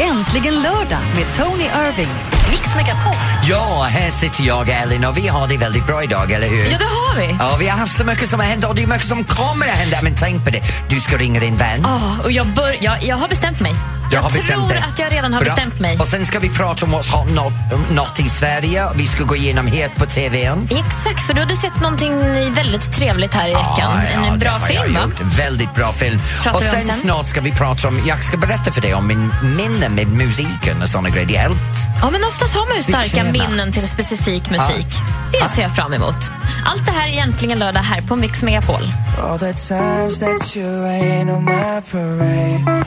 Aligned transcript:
Äntligen 0.00 0.54
lördag 0.54 1.00
med 1.16 1.26
Tony 1.36 1.64
Irving. 1.64 2.08
Mix 2.50 2.76
Megapol. 2.76 3.14
Ja, 3.48 3.82
här 3.90 4.10
sitter 4.10 4.44
jag 4.44 4.68
Elin 4.68 5.04
och 5.04 5.18
vi 5.18 5.28
har 5.28 5.48
det 5.48 5.56
väldigt 5.56 5.86
bra 5.86 6.02
idag, 6.02 6.32
eller 6.32 6.48
hur? 6.48 6.70
Ja, 6.70 6.78
det 6.78 6.84
har 6.84 7.16
vi. 7.16 7.36
Ja, 7.40 7.56
vi 7.60 7.68
har 7.68 7.78
haft 7.78 7.98
så 7.98 8.04
mycket 8.04 8.28
som 8.28 8.40
har 8.40 8.46
hänt 8.46 8.64
och 8.64 8.74
det 8.74 8.82
är 8.82 8.86
mycket 8.86 9.08
som 9.08 9.24
kommer 9.24 9.66
att 9.66 9.72
hända. 9.72 9.98
Men 10.02 10.14
tänk 10.14 10.44
på 10.44 10.50
det, 10.50 10.62
du 10.88 11.00
ska 11.00 11.16
ringa 11.16 11.40
din 11.40 11.56
vän. 11.56 11.84
Oh, 11.84 12.20
och 12.20 12.32
jag, 12.32 12.46
bör, 12.46 12.76
jag, 12.80 13.02
jag 13.02 13.16
har 13.16 13.28
bestämt 13.28 13.60
mig. 13.60 13.74
Jag, 14.12 14.20
har 14.22 14.30
bestämt 14.30 14.68
tror 14.68 14.68
det. 14.80 14.84
att 14.84 14.98
jag 14.98 15.12
redan 15.12 15.32
har 15.32 15.40
Bra. 15.40 15.54
bestämt 15.54 15.80
mig. 15.80 15.98
Och 15.98 16.06
sen 16.06 16.26
ska 16.26 16.38
vi 16.38 16.48
prata 16.48 16.84
om 16.84 16.92
hot 16.92 17.30
not, 17.34 17.52
not 17.90 18.20
i 18.20 18.28
Sverige. 18.28 18.84
Vi 18.94 19.06
ska 19.06 19.24
gå 19.24 19.36
igenom 19.36 19.66
het 19.66 19.94
på 19.96 20.06
TVn. 20.06 20.68
Exakt, 20.70 21.26
för 21.26 21.34
du 21.34 21.40
hade 21.40 21.56
sett 21.56 21.80
någonting 21.80 22.18
väldigt 22.54 22.96
trevligt 22.96 23.34
här 23.34 23.48
i 23.48 23.54
veckan. 23.54 23.98
en 24.14 24.32
det 24.32 24.38
bra 24.38 24.50
har 24.50 24.70
jag 24.70 24.84
film, 24.84 24.94
va? 24.94 25.10
Väldigt 25.36 25.74
bra 25.74 25.92
film. 25.92 26.20
Pratar 26.42 26.56
och 26.58 26.62
sen, 26.62 26.80
sen? 26.80 26.96
snart 26.96 27.26
ska 27.26 27.40
vi 27.40 27.52
prata 27.52 27.88
om, 27.88 28.00
jag 28.06 28.22
ska 28.22 28.36
berätta 28.36 28.72
för 28.72 28.80
dig 28.80 28.94
om 28.94 29.06
min 29.06 29.32
minne 29.56 29.88
med 29.88 30.08
musiken 30.08 30.82
och 30.82 30.88
såna 30.88 31.08
grejer. 31.08 31.26
Det 31.26 31.36
är 31.36 31.40
helt... 31.40 31.56
Ja, 32.02 32.10
men 32.10 32.24
oftast 32.24 32.54
har 32.54 32.66
man 32.66 32.76
ju 32.76 32.82
starka 32.82 33.24
Bekväma. 33.24 33.48
minnen 33.48 33.72
till 33.72 33.88
specifik 33.88 34.50
musik. 34.50 34.86
Det 35.32 35.48
ser 35.48 35.62
jag 35.62 35.76
fram 35.76 35.92
emot. 35.92 36.30
Allt 36.66 36.86
det 36.86 36.92
här 36.92 37.08
är 37.08 37.12
egentligen 37.12 37.58
lördag 37.58 37.80
här 37.80 38.00
på 38.00 38.16
Mix 38.16 38.42
Megapol. 38.42 38.82
All 39.22 39.38
the 39.38 39.52
times 39.52 40.18
that 40.18 40.56
you 40.56 40.82
rain 40.82 41.30
on 41.30 41.44
my 41.44 41.80
parade. 41.92 42.84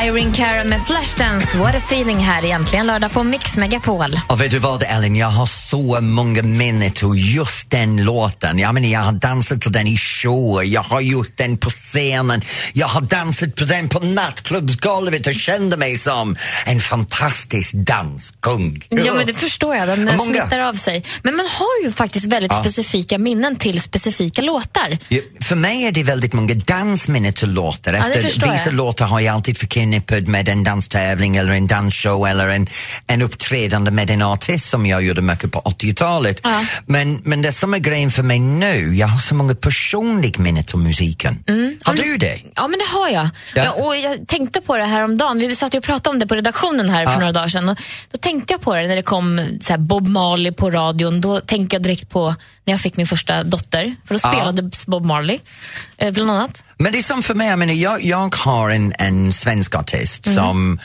Irene 0.00 0.34
Cara 0.34 0.64
med 0.64 0.86
Flashdance, 0.86 1.58
What 1.58 1.74
a 1.74 1.78
feeling 1.78 2.18
här 2.18 2.44
egentligen 2.44 2.86
lördag 2.86 3.12
på 3.12 3.22
Mix 3.22 3.56
Megapol. 3.56 4.20
Och 4.28 4.40
vet 4.40 4.50
du 4.50 4.58
vad 4.58 4.82
Ellen, 4.82 5.16
jag 5.16 5.26
har 5.26 5.46
så 5.46 6.00
många 6.00 6.42
minnen 6.42 6.90
till 6.92 7.08
just 7.14 7.70
den 7.70 8.04
låten. 8.04 8.58
Jag, 8.58 8.74
menar, 8.74 8.88
jag 8.88 9.00
har 9.00 9.12
dansat 9.12 9.60
till 9.60 9.72
den 9.72 9.86
i 9.86 9.96
shower, 9.96 10.62
jag 10.62 10.82
har 10.82 11.00
gjort 11.00 11.36
den 11.36 11.56
på 11.58 11.70
scenen, 11.70 12.42
jag 12.72 12.86
har 12.86 13.00
dansat 13.00 13.54
på 13.54 13.64
den 13.64 13.88
på 13.88 13.98
nattklubbsgolvet 13.98 15.26
och 15.26 15.34
kände 15.34 15.76
mig 15.76 15.96
som 15.96 16.36
en 16.66 16.80
fantastisk 16.80 17.72
danskung. 17.74 18.84
Ja, 18.88 19.14
men 19.14 19.26
det 19.26 19.34
förstår 19.34 19.76
jag. 19.76 19.88
Den 19.88 20.04
Många. 20.04 20.18
smittar 20.18 20.58
av 20.58 20.74
sig. 20.74 21.04
Men 21.22 21.36
man 21.36 21.46
har 21.46 21.84
ju 21.84 21.92
faktiskt 21.92 22.26
väldigt 22.26 22.54
specifika 22.54 23.18
minnen 23.18 23.56
till 23.56 23.80
specifika 23.80 24.42
låtar. 24.42 24.98
Ja, 25.08 25.20
För 25.40 25.56
mig 25.56 25.84
är 25.84 25.92
det 25.92 26.02
väldigt 26.02 26.32
många 26.32 26.54
dansminnen 26.54 27.32
till 27.32 27.50
låtar. 27.50 27.92
Efter 27.92 28.22
förstår 28.22 28.52
vissa 28.52 28.64
jag. 28.64 28.74
låtar 28.74 29.06
har 29.06 29.20
jag 29.20 29.34
alltid 29.34 29.58
förknippat 29.58 29.81
med 30.26 30.48
en 30.48 30.64
danstävling 30.64 31.36
eller 31.36 31.52
en 31.52 31.66
dansshow 31.66 32.26
eller 32.26 32.48
en, 32.48 32.66
en 33.06 33.22
uppträdande 33.22 33.90
med 33.90 34.10
en 34.10 34.22
artist 34.22 34.68
som 34.70 34.86
jag 34.86 35.02
gjorde 35.04 35.22
mycket 35.22 35.52
på 35.52 35.60
80-talet. 35.60 36.40
Ja. 36.42 36.64
Men, 36.86 37.20
men 37.24 37.42
det 37.42 37.52
som 37.52 37.74
är 37.74 37.78
grejen 37.78 38.10
för 38.10 38.22
mig 38.22 38.38
nu, 38.38 38.94
jag 38.94 39.06
har 39.06 39.18
så 39.18 39.34
många 39.34 39.54
personliga 39.54 40.40
minnen 40.42 40.64
till 40.64 40.78
musiken. 40.78 41.44
Har 41.84 41.94
du 41.94 42.16
det? 42.16 42.40
Ja, 42.54 42.68
men 42.68 42.78
det 42.78 42.98
har 42.98 43.08
jag. 43.08 43.28
Ja. 43.54 43.64
Ja. 43.64 43.72
och 43.84 43.96
jag 43.96 44.28
tänkte 44.28 44.60
på 44.60 44.76
det 44.76 44.84
här 44.86 45.04
om 45.04 45.18
dagen. 45.18 45.38
Vi 45.38 45.56
satt 45.56 45.74
och 45.74 45.82
pratade 45.82 46.10
om 46.14 46.18
det 46.18 46.26
på 46.26 46.34
redaktionen 46.34 46.88
här 46.90 47.06
för 47.06 47.18
några 47.20 47.32
dagar 47.32 47.48
sedan. 47.48 47.68
Och 47.68 47.78
då 48.12 48.18
tänkte 48.18 48.52
jag 48.54 48.60
på 48.60 48.74
det 48.74 48.86
när 48.86 48.96
det 48.96 49.02
kom 49.02 49.58
så 49.60 49.78
Bob 49.78 50.08
Marley 50.08 50.52
på 50.52 50.70
radion. 50.70 51.20
Då 51.20 51.40
tänkte 51.40 51.76
jag 51.76 51.82
direkt 51.82 52.10
på 52.10 52.34
när 52.64 52.72
jag 52.72 52.80
fick 52.80 52.96
min 52.96 53.06
första 53.06 53.44
dotter. 53.44 53.96
För 54.06 54.14
då 54.14 54.20
Ja. 54.22 54.32
spelade 54.32 54.70
Bob 54.86 55.04
Marley, 55.04 55.38
eh, 55.96 56.12
bland 56.12 56.30
annat. 56.30 56.62
Men 56.82 56.92
det 56.92 56.98
är 56.98 57.02
som 57.02 57.22
för 57.22 57.34
mig, 57.34 57.48
jag, 57.48 57.58
menar, 57.58 57.72
jag, 57.72 58.02
jag 58.04 58.34
har 58.36 58.70
en, 58.70 58.92
en 58.98 59.32
svensk 59.32 59.74
artist 59.74 60.26
Mm. 60.26 60.36
som 60.36 60.78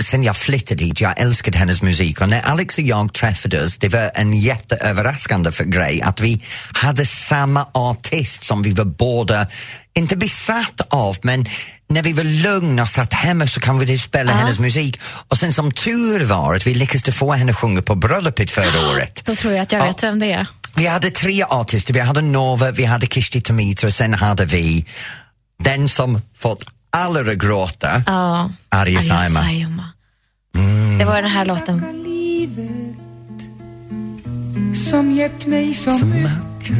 Sen 0.00 0.22
jag 0.22 0.36
flyttade 0.36 0.84
hit, 0.84 1.00
jag 1.00 1.20
älskade 1.20 1.58
hennes 1.58 1.82
musik 1.82 2.20
och 2.20 2.28
när 2.28 2.42
Alex 2.42 2.78
och 2.78 2.84
jag 2.84 3.12
träffades, 3.14 3.76
det 3.78 3.88
var 3.88 4.10
en 4.14 4.32
jätteöverraskande 4.32 5.52
för 5.52 5.64
grej 5.64 6.02
att 6.02 6.20
vi 6.20 6.42
hade 6.72 7.06
samma 7.06 7.66
artist 7.74 8.42
som 8.42 8.62
vi 8.62 8.72
var 8.72 8.84
båda, 8.84 9.46
inte 9.94 10.16
besatt 10.16 10.80
av, 10.90 11.16
men 11.22 11.46
när 11.88 12.02
vi 12.02 12.12
var 12.12 12.24
lugna 12.24 12.82
och 12.82 12.88
satt 12.88 13.12
hemma 13.12 13.46
så 13.46 13.60
kan 13.60 13.78
vi 13.78 13.98
spela 13.98 14.32
hennes 14.32 14.58
musik. 14.58 15.00
Och 15.28 15.38
sen 15.38 15.52
som 15.52 15.72
tur 15.72 16.24
var 16.24 16.54
att 16.54 16.66
vi 16.66 16.74
lyckades 16.74 17.16
få 17.16 17.32
henne 17.32 17.54
sjunga 17.54 17.82
på 17.82 17.94
bröllopet 17.94 18.50
förra 18.50 18.88
året. 18.90 19.22
Då 19.24 19.34
tror 19.36 19.52
jag 19.52 19.62
att 19.62 19.72
jag 19.72 19.82
Ja. 19.82 19.86
vet 19.86 20.02
vem 20.02 20.18
det 20.18 20.32
är. 20.32 20.46
Vi 20.74 20.86
hade 20.86 21.10
tre 21.10 21.42
artister, 21.44 21.94
vi 21.94 22.00
hade 22.00 22.22
Nova, 22.22 22.70
vi 22.70 22.84
hade 22.84 23.06
Kishti 23.06 23.40
Tomita 23.40 23.86
och 23.86 23.92
sen 23.92 24.14
hade 24.14 24.44
vi 24.44 24.86
den 25.64 25.88
som 25.88 26.20
fått 26.34 26.64
alla 26.90 27.20
att 27.20 27.38
gråta, 27.38 28.02
Ja. 28.06 28.50
Arja 28.68 29.00
Saijonmaa. 29.00 29.42
Saijonmaa. 29.42 29.92
Det 30.98 31.04
var 31.04 31.22
den 31.22 31.30
här 31.30 31.44
låten. 31.44 32.02
livet 32.04 32.96
som 34.76 35.12
gett 35.12 35.46
mig 35.46 35.74
som, 35.74 35.98
Som 35.98 36.10
mycket. 36.10 36.76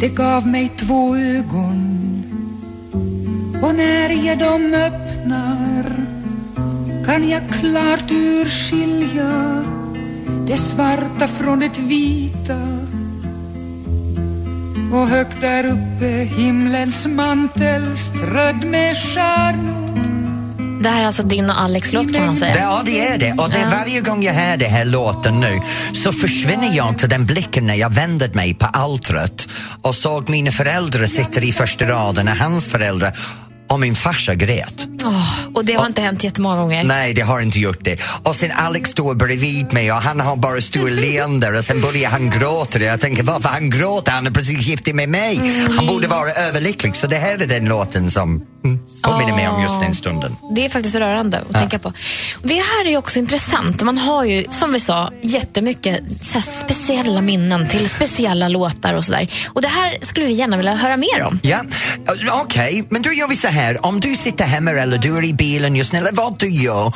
Det 0.00 0.08
gav 0.08 0.46
mig 0.46 0.68
två 0.76 1.16
ögon 1.16 1.94
och 3.62 3.74
när 3.74 4.26
jag 4.26 4.38
dem 4.38 4.74
öppnar 4.74 5.84
kan 7.06 7.28
jag 7.28 7.42
klart 7.60 8.10
urskilja 8.10 9.64
det 10.46 10.56
svarta 10.56 11.28
från 11.28 11.60
det 11.60 11.78
vita 11.78 12.87
och 14.92 15.08
högt 15.08 15.40
där 15.40 15.64
uppe 15.66 16.06
himlens 16.06 17.06
mantel 17.06 17.96
strödd 17.96 18.64
med 18.64 18.96
stjärnor 18.96 19.88
Det 20.82 20.88
här 20.88 21.02
är 21.02 21.06
alltså 21.06 21.22
din 21.22 21.50
och 21.50 21.60
Alex 21.60 21.92
låt 21.92 22.14
kan 22.14 22.24
man 22.26 22.34
Det, 22.34 22.40
säga. 22.40 22.56
ja, 22.58 22.82
det 22.86 23.06
är 23.08 23.18
det. 23.18 23.32
Och 23.42 23.50
det, 23.50 23.58
Ja. 23.58 23.68
varje 23.78 24.00
gång 24.00 24.22
jag 24.22 24.34
hör 24.34 24.56
den 24.56 24.70
här 24.70 24.84
låten 24.84 25.40
nu 25.40 25.60
så 25.92 26.12
försvinner 26.12 26.76
jag 26.76 26.98
till 26.98 27.08
den 27.08 27.26
blicken 27.26 27.66
när 27.66 27.74
jag 27.74 27.90
vände 27.94 28.30
mig 28.34 28.54
på 28.54 28.66
altaret 28.66 29.48
och 29.82 29.94
såg 29.94 30.28
mina 30.28 30.50
föräldrar 30.52 31.06
sitta 31.06 31.40
i 31.40 31.52
första 31.52 31.84
raden 31.84 32.28
och 32.28 32.36
hans 32.36 32.64
föräldrar 32.66 33.16
och 33.70 33.80
min 33.80 33.94
farsa 33.94 34.34
grät. 34.34 34.86
Åh, 35.04 35.48
och 35.54 35.64
det 35.64 35.74
har 35.74 35.86
inte 35.86 36.00
hänt 36.02 36.24
jättemånga 36.24 36.56
gånger. 36.56 36.84
Nej, 36.84 37.14
det 37.14 37.20
har 37.20 37.40
inte 37.40 37.60
gjort 37.60 37.78
det. 37.80 38.00
Och 38.22 38.36
sen 38.36 38.50
Alex 38.52 38.90
står 38.90 39.14
bredvid 39.14 39.72
mig 39.72 39.92
och 39.92 39.98
han 39.98 40.20
har 40.20 40.36
bara 40.36 40.60
stora 40.60 40.90
leenden 40.90 41.56
och 41.56 41.64
sen 41.64 41.80
börjar 41.80 42.10
han 42.10 42.30
gråta. 42.30 42.78
Jag 42.78 43.00
tänker, 43.00 43.22
varför 43.22 43.48
han 43.48 43.70
gråter? 43.70 44.12
Han 44.12 44.26
är 44.26 44.30
precis 44.30 44.66
gift 44.66 44.94
med 44.94 45.08
mig. 45.08 45.40
Han 45.76 45.86
borde 45.86 46.08
vara 46.08 46.30
överlycklig. 46.30 46.96
Så 46.96 47.06
det 47.06 47.16
här 47.16 47.42
är 47.42 47.46
den 47.46 47.64
låten 47.64 48.10
som 48.10 48.44
mm, 48.64 48.78
påminner 49.02 49.34
mig 49.36 49.48
om 49.48 49.62
just 49.62 49.80
den 49.80 49.94
stunden. 49.94 50.36
Det 50.54 50.64
är 50.64 50.68
faktiskt 50.68 50.94
rörande 50.94 51.38
att 51.48 51.54
tänka 51.54 51.78
på. 51.78 51.88
Och 52.42 52.48
det 52.48 52.54
här 52.54 52.86
är 52.86 52.96
också 52.96 53.18
intressant. 53.18 53.82
Man 53.82 53.98
har 53.98 54.24
ju, 54.24 54.44
som 54.50 54.72
vi 54.72 54.80
sa, 54.80 55.10
jättemycket 55.22 56.00
så 56.32 56.40
speciella 56.40 57.20
minnen 57.20 57.68
till 57.68 57.90
speciella 57.90 58.48
låtar 58.48 58.94
och 58.94 59.04
sådär. 59.04 59.28
Och 59.46 59.62
det 59.62 59.68
här 59.68 59.98
skulle 60.02 60.26
vi 60.26 60.32
gärna 60.32 60.56
vilja 60.56 60.74
höra 60.74 60.96
mer 60.96 61.22
om. 61.22 61.40
Ja, 61.42 61.60
okej, 62.32 62.84
men 62.88 63.02
då 63.02 63.12
gör 63.12 63.28
vi 63.28 63.36
så 63.36 63.48
här. 63.48 63.86
Om 63.86 64.00
du 64.00 64.16
sitter 64.16 64.44
hemma 64.44 64.72
eller 64.88 64.98
du 64.98 65.16
är 65.18 65.24
i 65.24 65.32
bilen 65.32 65.76
just 65.76 65.92
nu, 65.92 65.98
eller 65.98 66.12
vad 66.12 66.38
du 66.38 66.50
gör, 66.50 66.92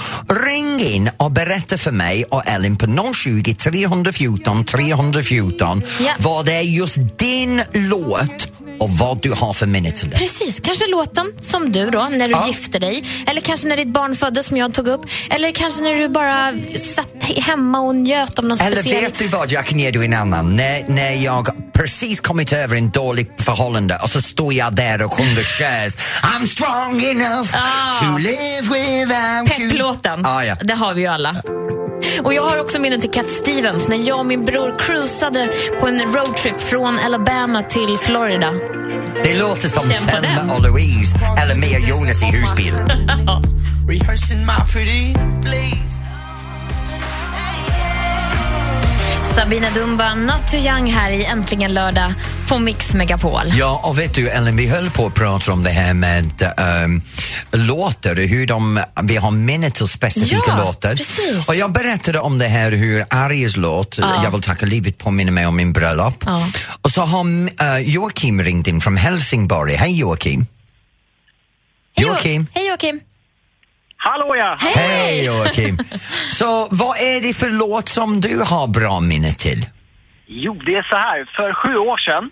ring 0.47 0.80
in 0.80 1.10
och 1.16 1.32
berätta 1.32 1.78
för 1.78 1.91
mig 1.91 2.25
och 2.25 2.47
Ellen 2.47 2.76
på 2.76 2.86
020 3.14 3.54
314 3.54 4.64
314 4.64 5.82
Ja. 6.00 6.12
vad 6.19 6.47
det 6.47 6.53
är 6.54 6.60
just 6.62 6.97
din 7.19 7.62
låt 7.72 8.48
och 8.80 8.91
vad 8.91 9.22
du 9.22 9.30
har 9.32 9.53
för 9.53 9.66
minne 9.66 9.91
till 9.91 10.10
det. 10.10 10.16
Precis, 10.16 10.60
kanske 10.60 10.86
låten 10.91 11.26
som 11.41 11.72
du 11.72 11.91
då, 11.91 12.08
när 12.10 12.26
du 12.28 12.30
Ja. 12.32 12.47
gifte 12.47 12.78
dig. 12.78 13.04
Eller 13.26 13.41
kanske 13.41 13.69
när 13.69 13.76
ditt 13.76 13.92
barn 13.92 14.16
föddes 14.16 14.47
som 14.47 14.56
jag 14.56 14.74
tog 14.74 14.88
upp. 14.88 15.00
Eller 15.30 15.53
kanske 15.53 15.82
när 15.82 15.94
du 15.94 16.09
bara 16.09 16.53
satt 16.94 17.22
hemma 17.38 17.80
och 17.80 17.97
njöt 17.97 18.38
av 18.38 18.44
någon 18.44 18.60
Eller 18.60 18.76
speciell... 18.82 19.00
vet 19.04 19.19
du 19.19 19.26
vad, 19.26 19.53
jag 19.53 19.66
kan 19.66 19.78
ge 19.78 19.91
dig 19.91 20.04
en 20.04 20.14
annan. 20.14 20.56
När, 20.56 20.84
när 20.88 21.12
jag 21.24 21.48
precis 21.72 22.20
kommit 22.20 22.53
över 22.53 22.76
en 22.76 22.91
dålig 22.91 23.30
förhållande 23.38 23.98
och 24.03 24.10
så 24.10 24.22
står 24.22 24.53
jag 24.54 24.74
där 24.76 25.03
och 25.04 25.12
sjunger 25.12 25.42
Cher's 25.42 25.97
I'm 26.22 26.47
strong 26.47 27.03
enough 27.04 27.48
Ah. 27.56 27.81
To 28.00 28.19
live 28.19 28.62
without 28.62 29.59
you. 29.60 29.69
Pepplåten, 29.70 30.26
Ah, 30.26 30.43
ja. 30.44 30.54
det 30.62 30.75
har 30.75 30.94
vi 30.94 31.00
ju 31.00 31.06
alla. 31.06 31.34
Och 32.22 32.34
jag 32.34 32.43
har 32.43 32.60
också 32.60 32.78
minnen 32.78 33.00
till 33.00 33.10
Cat 33.10 33.28
Stevens 33.28 33.88
när 33.88 34.09
jag 34.09 34.19
och 34.19 34.26
min 34.26 34.44
bror 34.44 34.78
cruisade 34.78 35.48
på 35.81 35.87
en 35.88 36.00
roadtrip 36.00 36.60
från 36.60 36.98
Alabama 36.98 37.62
till 37.62 37.98
Florida. 37.98 38.53
Det 39.22 39.34
låter 39.38 39.69
som 39.69 39.88
Känn 39.91 40.22
den. 40.22 40.50
och 40.50 40.62
Louise 40.62 41.16
eller 41.42 41.54
Mia 41.54 41.78
Jonas 41.78 42.22
i 42.22 42.27
husbil. 42.27 42.74
rehearsing 43.89 44.47
my 44.47 44.72
pretty 44.72 45.15
please 45.42 45.92
Sabina 49.34 49.71
Dumba, 49.74 50.15
Not 50.15 50.47
Too 50.51 50.60
Young 50.60 50.86
här 50.92 51.10
i 51.10 51.24
Äntligen 51.24 51.74
lördag 51.74 52.12
på 52.53 52.59
Mix 52.59 52.95
Megapol. 52.95 53.43
Ja, 53.47 53.81
och 53.84 53.99
vet 53.99 54.15
du 54.15 54.28
Ellen, 54.28 54.57
vi 54.57 54.66
höll 54.69 54.91
på 54.91 55.07
att 55.07 55.15
prata 55.15 55.53
om 55.53 55.63
det 55.63 55.71
här 55.71 55.95
med 55.95 56.25
um, 56.84 57.03
låtar, 57.53 58.15
hur 58.16 58.47
de, 58.47 58.81
vi 59.03 59.16
har 59.16 59.31
minne 59.31 59.71
till 59.71 59.87
specifika 59.87 60.43
Ja, 60.47 60.65
låtar. 60.65 60.97
precis. 60.97 61.49
Och 61.49 61.54
jag 61.54 61.72
berättade 61.72 62.19
om 62.19 62.39
det 62.39 62.47
här 62.47 62.72
hur 62.72 63.04
Arias 63.10 63.57
låt, 63.57 63.99
Ja. 63.99 64.21
Jag 64.25 64.31
vill 64.31 64.43
tacka 64.43 64.66
livet, 64.66 64.99
påminner 64.99 65.33
mig 65.33 65.47
om 65.47 65.57
min 65.57 65.72
bröllop. 65.72 66.25
Ja. 66.27 66.43
Och 66.83 66.91
så 66.91 67.01
har 67.03 67.25
uh, 67.25 67.78
Joakim 67.84 68.43
ringt 68.43 68.66
in 68.66 68.81
från 68.81 68.97
Helsingborg. 68.97 69.75
Hej 69.75 69.99
Joakim! 70.01 70.41
Hej, 70.41 70.47
Jo- 71.97 72.09
Joakim! 72.09 72.47
Hej 72.54 72.69
Joakim! 72.69 73.01
Hallå 73.97 74.37
ja! 74.37 74.57
Hej 74.60 75.25
Joakim! 75.25 75.78
Så 76.33 76.69
vad 76.71 76.99
är 76.99 77.21
det 77.21 77.34
för 77.34 77.51
låt 77.51 77.89
som 77.89 78.21
du 78.21 78.41
har 78.47 78.66
bra 78.66 79.01
minne 79.01 79.33
till? 79.33 79.66
Jo, 80.27 80.54
det 80.54 80.75
är 80.75 80.83
så 80.91 80.97
här. 80.97 81.25
För 81.37 81.54
sju 81.54 81.77
år 81.77 81.97
sedan. 81.99 82.31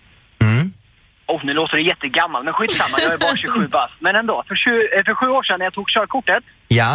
Oh, 1.35 1.45
nu 1.45 1.53
låter 1.53 1.77
det 1.77 1.83
jättegammal, 1.83 2.43
men 2.43 2.53
skitsamma, 2.53 2.97
jag 3.01 3.13
är 3.13 3.17
bara 3.17 3.35
27 3.45 3.67
bast. 3.67 3.93
Men 3.99 4.15
ändå, 4.15 4.43
för, 4.47 4.55
20, 4.55 4.71
eh, 4.97 5.03
för 5.05 5.13
sju 5.13 5.27
år 5.27 5.43
sedan 5.43 5.59
när 5.59 5.65
jag 5.65 5.73
tog 5.73 5.89
körkortet 5.89 6.43
Ja? 6.67 6.91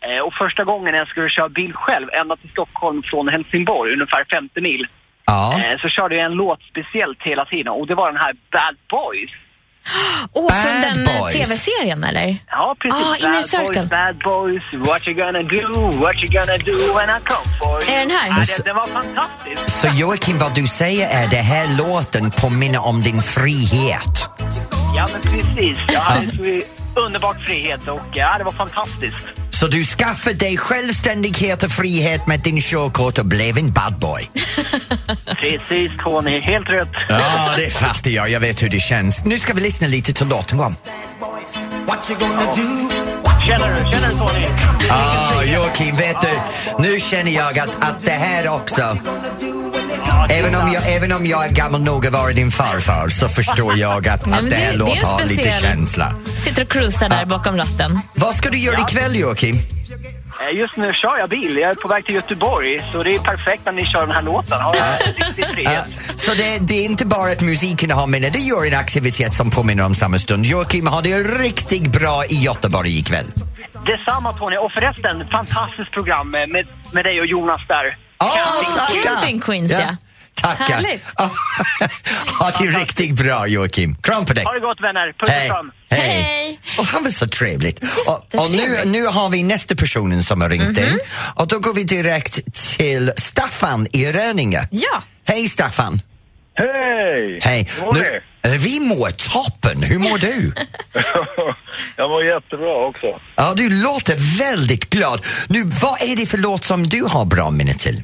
eh, 0.00 0.18
och 0.18 0.34
första 0.34 0.64
gången 0.64 0.94
jag 0.94 1.08
skulle 1.08 1.28
köra 1.28 1.48
bil 1.48 1.72
själv 1.74 2.08
ända 2.12 2.36
till 2.36 2.50
Stockholm 2.50 3.02
från 3.02 3.28
Helsingborg, 3.28 3.92
ungefär 3.94 4.24
50 4.32 4.60
mil, 4.60 4.86
Ja. 5.26 5.60
eh, 5.64 5.78
så 5.80 5.88
körde 5.88 6.14
jag 6.16 6.24
en 6.24 6.32
låt 6.32 6.62
speciellt 6.62 7.22
hela 7.22 7.44
tiden 7.44 7.68
och 7.72 7.86
det 7.86 7.94
var 7.94 8.12
den 8.12 8.20
här 8.20 8.32
Bad 8.50 8.76
Boys. 8.88 9.30
Åh, 10.32 10.52
från 10.52 10.80
Bad 10.82 10.94
den 10.94 11.06
eh, 11.06 11.20
Boys. 11.20 11.34
tv-serien 11.34 12.04
eller? 12.04 12.36
Ja, 12.48 12.76
precis. 12.80 13.06
Ah, 13.06 13.26
Inner 13.26 13.42
Circle. 13.42 13.66
boys, 13.66 13.88
bad 13.90 14.18
boys, 14.24 14.62
what 14.88 15.08
you 15.08 15.16
gonna 15.16 15.42
do, 15.42 15.90
what 15.98 16.14
you 16.16 16.26
gonna 16.32 16.58
do 16.58 16.94
when 16.94 17.08
I 17.08 17.20
come 17.24 17.58
for 17.60 17.82
you. 17.84 17.92
Är 17.94 17.98
den 17.98 18.10
här? 18.10 18.28
Ja, 18.28 18.34
den, 18.56 18.64
den 18.64 18.76
var 18.76 18.86
fantastisk. 18.86 19.80
Så 19.80 19.88
Joakim, 19.88 20.38
vad 20.38 20.54
du 20.54 20.66
säger 20.66 21.08
är 21.24 21.28
det 21.30 21.36
här 21.36 21.76
låten 21.78 22.30
påminner 22.30 22.86
om 22.86 23.02
din 23.02 23.22
frihet. 23.22 24.28
Ja, 24.96 25.08
men 25.12 25.20
precis. 25.20 25.78
Jag 25.92 26.00
hade 26.00 26.36
så 26.36 27.00
underbart 27.00 27.40
frihet 27.42 27.88
och 27.88 28.00
ja, 28.14 28.34
det 28.38 28.44
var 28.44 28.52
fantastiskt. 28.52 29.39
Så 29.60 29.66
du 29.66 29.84
skaffade 29.84 30.36
dig 30.36 30.56
självständighet 30.56 31.62
och 31.62 31.70
frihet 31.70 32.26
med 32.26 32.40
din 32.40 32.60
körkort 32.60 33.18
och 33.18 33.26
blev 33.26 33.58
en 33.58 33.72
bad 33.72 33.98
boy. 33.98 34.30
Precis, 35.36 35.92
Tony. 35.98 36.40
Helt 36.40 36.68
rätt. 36.68 36.88
Ja, 37.08 37.54
det 37.56 37.70
fattar 37.70 38.10
jag. 38.10 38.30
Jag 38.30 38.40
vet 38.40 38.62
hur 38.62 38.68
det 38.68 38.80
känns. 38.80 39.24
Nu 39.24 39.38
ska 39.38 39.54
vi 39.54 39.60
lyssna 39.60 39.86
lite 39.86 40.12
till 40.12 40.26
låten. 40.28 40.58
Gå 41.90 41.96
on. 41.96 42.90
Känner 43.40 43.74
du? 43.74 43.90
Känner 43.90 44.08
du, 44.08 44.16
Tony? 44.16 44.46
Ah, 44.90 45.42
Joakim, 45.42 45.96
vet 45.96 46.16
du, 46.20 46.28
nu 46.82 47.00
känner 47.00 47.30
jag 47.30 47.58
att, 47.58 47.68
att 47.80 48.04
det 48.04 48.10
här 48.10 48.48
också 48.48 48.98
Även 50.30 50.54
om, 50.54 50.72
jag, 50.72 50.96
även 50.96 51.12
om 51.12 51.26
jag 51.26 51.46
är 51.46 51.50
gammal 51.50 51.80
nog 51.80 52.06
att 52.06 52.12
vara 52.12 52.32
din 52.32 52.50
farfar 52.50 53.08
så 53.08 53.28
förstår 53.28 53.78
jag 53.78 54.08
att, 54.08 54.26
Nej, 54.26 54.38
att 54.38 54.50
det 54.50 54.56
här 54.56 54.76
låter 54.76 55.06
har 55.06 55.24
lite 55.24 55.50
känsla. 55.50 56.14
Sitter 56.44 56.62
och 56.62 56.68
cruisar 56.68 57.08
där 57.08 57.26
bakom 57.26 57.56
ratten. 57.56 57.98
Vad 58.14 58.34
ska 58.34 58.50
du 58.50 58.58
göra 58.58 58.80
ikväll, 58.80 59.16
Joakim? 59.16 59.58
Eh, 60.40 60.56
Just 60.58 60.76
nu 60.76 60.92
kör 60.92 61.18
jag 61.18 61.28
bil. 61.28 61.56
Jag 61.56 61.70
är 61.70 61.74
på 61.74 61.88
väg 61.88 62.04
till 62.06 62.14
Göteborg, 62.14 62.80
så 62.92 63.02
det 63.02 63.14
är 63.14 63.18
perfekt 63.18 63.64
när 63.64 63.72
ni 63.72 63.86
kör 63.86 64.06
den 64.06 64.14
här 64.14 64.22
låten. 64.22 64.60
Har 64.60 64.76
jag 64.76 65.08
riktig 65.28 65.46
frihet. 65.46 65.84
så 66.16 66.34
det, 66.34 66.58
det 66.60 66.74
är 66.74 66.84
inte 66.84 67.06
bara 67.06 67.32
att 67.32 67.40
musiken 67.40 67.90
har 67.90 68.06
minne, 68.06 68.30
det 68.30 68.38
gör 68.38 68.66
en 68.66 68.78
aktivitet 68.78 69.34
som 69.34 69.50
påminner 69.50 69.84
om 69.84 69.94
samma 69.94 70.18
stund. 70.18 70.44
Joakim, 70.46 70.86
har 70.86 71.02
det 71.02 71.22
riktigt 71.22 71.92
bra 71.92 72.24
i 72.28 72.34
Göteborg 72.34 72.98
ikväll. 72.98 73.26
Detsamma, 73.86 74.32
Tony. 74.32 74.56
Och 74.56 74.72
förresten, 74.72 75.28
fantastiskt 75.28 75.90
program 75.90 76.30
med, 76.30 76.66
med, 76.92 77.04
dig 77.04 77.20
och 77.20 77.26
Jonas 77.26 77.60
där. 77.68 77.96
Ah, 78.16 78.26
tackar! 78.76 79.02
Camping 79.02 79.40
Queens, 79.40 79.72
ja. 79.72 79.96
Tackar. 80.34 80.64
Härligt. 80.64 81.02
ha 82.38 82.50
det 82.58 82.78
riktigt 82.78 83.14
bra, 83.14 83.46
Joakim. 83.46 83.94
Kram 83.94 84.24
på 84.24 84.32
dig. 84.32 84.44
Ha 84.44 84.52
det 84.52 84.60
gott, 84.60 84.80
vänner. 84.80 85.06
Puss 85.06 85.22
och 85.22 85.28
Hej. 85.28 85.48
kram. 85.48 85.72
Hej. 85.90 86.22
Hej. 86.22 86.60
Och 86.78 86.86
han 86.86 87.02
var 87.02 87.10
så 87.10 87.28
trevligt. 87.28 87.84
Och, 88.06 88.40
och 88.40 88.50
nu, 88.50 88.78
nu 88.84 89.06
har 89.06 89.28
vi 89.28 89.42
nästa 89.42 89.74
personen 89.74 90.24
som 90.24 90.40
har 90.40 90.48
ringt 90.48 90.78
in. 90.78 90.84
Mhm. 90.84 90.98
Och 91.34 91.48
då 91.48 91.58
går 91.58 91.74
vi 91.74 91.84
direkt 91.84 92.54
till 92.76 93.12
Staffan 93.16 93.86
i 93.92 94.12
Röninge. 94.12 94.68
Ja. 94.70 95.02
Hej 95.24 95.48
Staffan! 95.48 96.00
Hej! 96.54 97.38
Hej! 97.42 97.68
Hur 97.78 97.86
mår 97.86 97.92
ni? 97.94 98.00
Nu, 98.44 98.58
vi 98.58 98.80
mår 98.80 99.10
toppen, 99.10 99.82
hur 99.82 99.98
mår 99.98 100.18
du? 100.18 100.52
jag 101.96 102.10
mår 102.10 102.24
jättebra 102.24 102.86
också. 102.86 103.20
ja, 103.36 103.54
du 103.56 103.82
låter 103.82 104.38
väldigt 104.38 104.90
glad. 104.90 105.26
Nu, 105.48 105.62
vad 105.64 106.02
är 106.02 106.16
det 106.16 106.26
för 106.26 106.38
låt 106.38 106.64
som 106.64 106.86
du 106.86 107.02
har 107.04 107.24
bra 107.24 107.50
minne 107.50 107.74
till? 107.74 108.02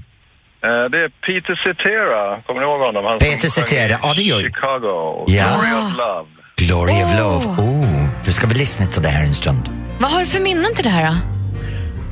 Eh, 0.67 0.85
Det 0.93 0.99
är 1.05 1.09
Peter 1.27 1.55
Cetera, 1.65 2.41
kommer 2.47 2.61
ni 2.61 2.67
ihåg 2.67 2.81
honom? 2.81 3.05
Han 3.05 3.19
Peter 3.19 3.49
Cetera, 3.49 3.99
ja, 4.03 4.13
det 4.17 4.23
gör 4.23 4.41
jag. 4.41 4.45
Chicago, 4.55 5.25
Ja. 5.27 5.45
Glory 5.49 5.73
of 5.83 5.97
Love. 5.97 6.29
Glory 6.57 7.03
of 7.05 7.11
Åh. 7.13 7.19
Love. 7.21 7.47
Oh, 7.71 8.07
då 8.25 8.31
ska 8.33 8.47
vi 8.47 8.55
lyssna 8.55 8.87
till 8.87 9.03
det 9.03 9.09
här 9.09 9.25
en 9.25 9.35
stund. 9.35 9.69
Vad 10.01 10.11
har 10.13 10.21
du 10.21 10.27
för 10.27 10.41
minnen 10.41 10.75
till 10.75 10.85
det 10.85 10.91
här 10.91 11.07
då? 11.11 11.17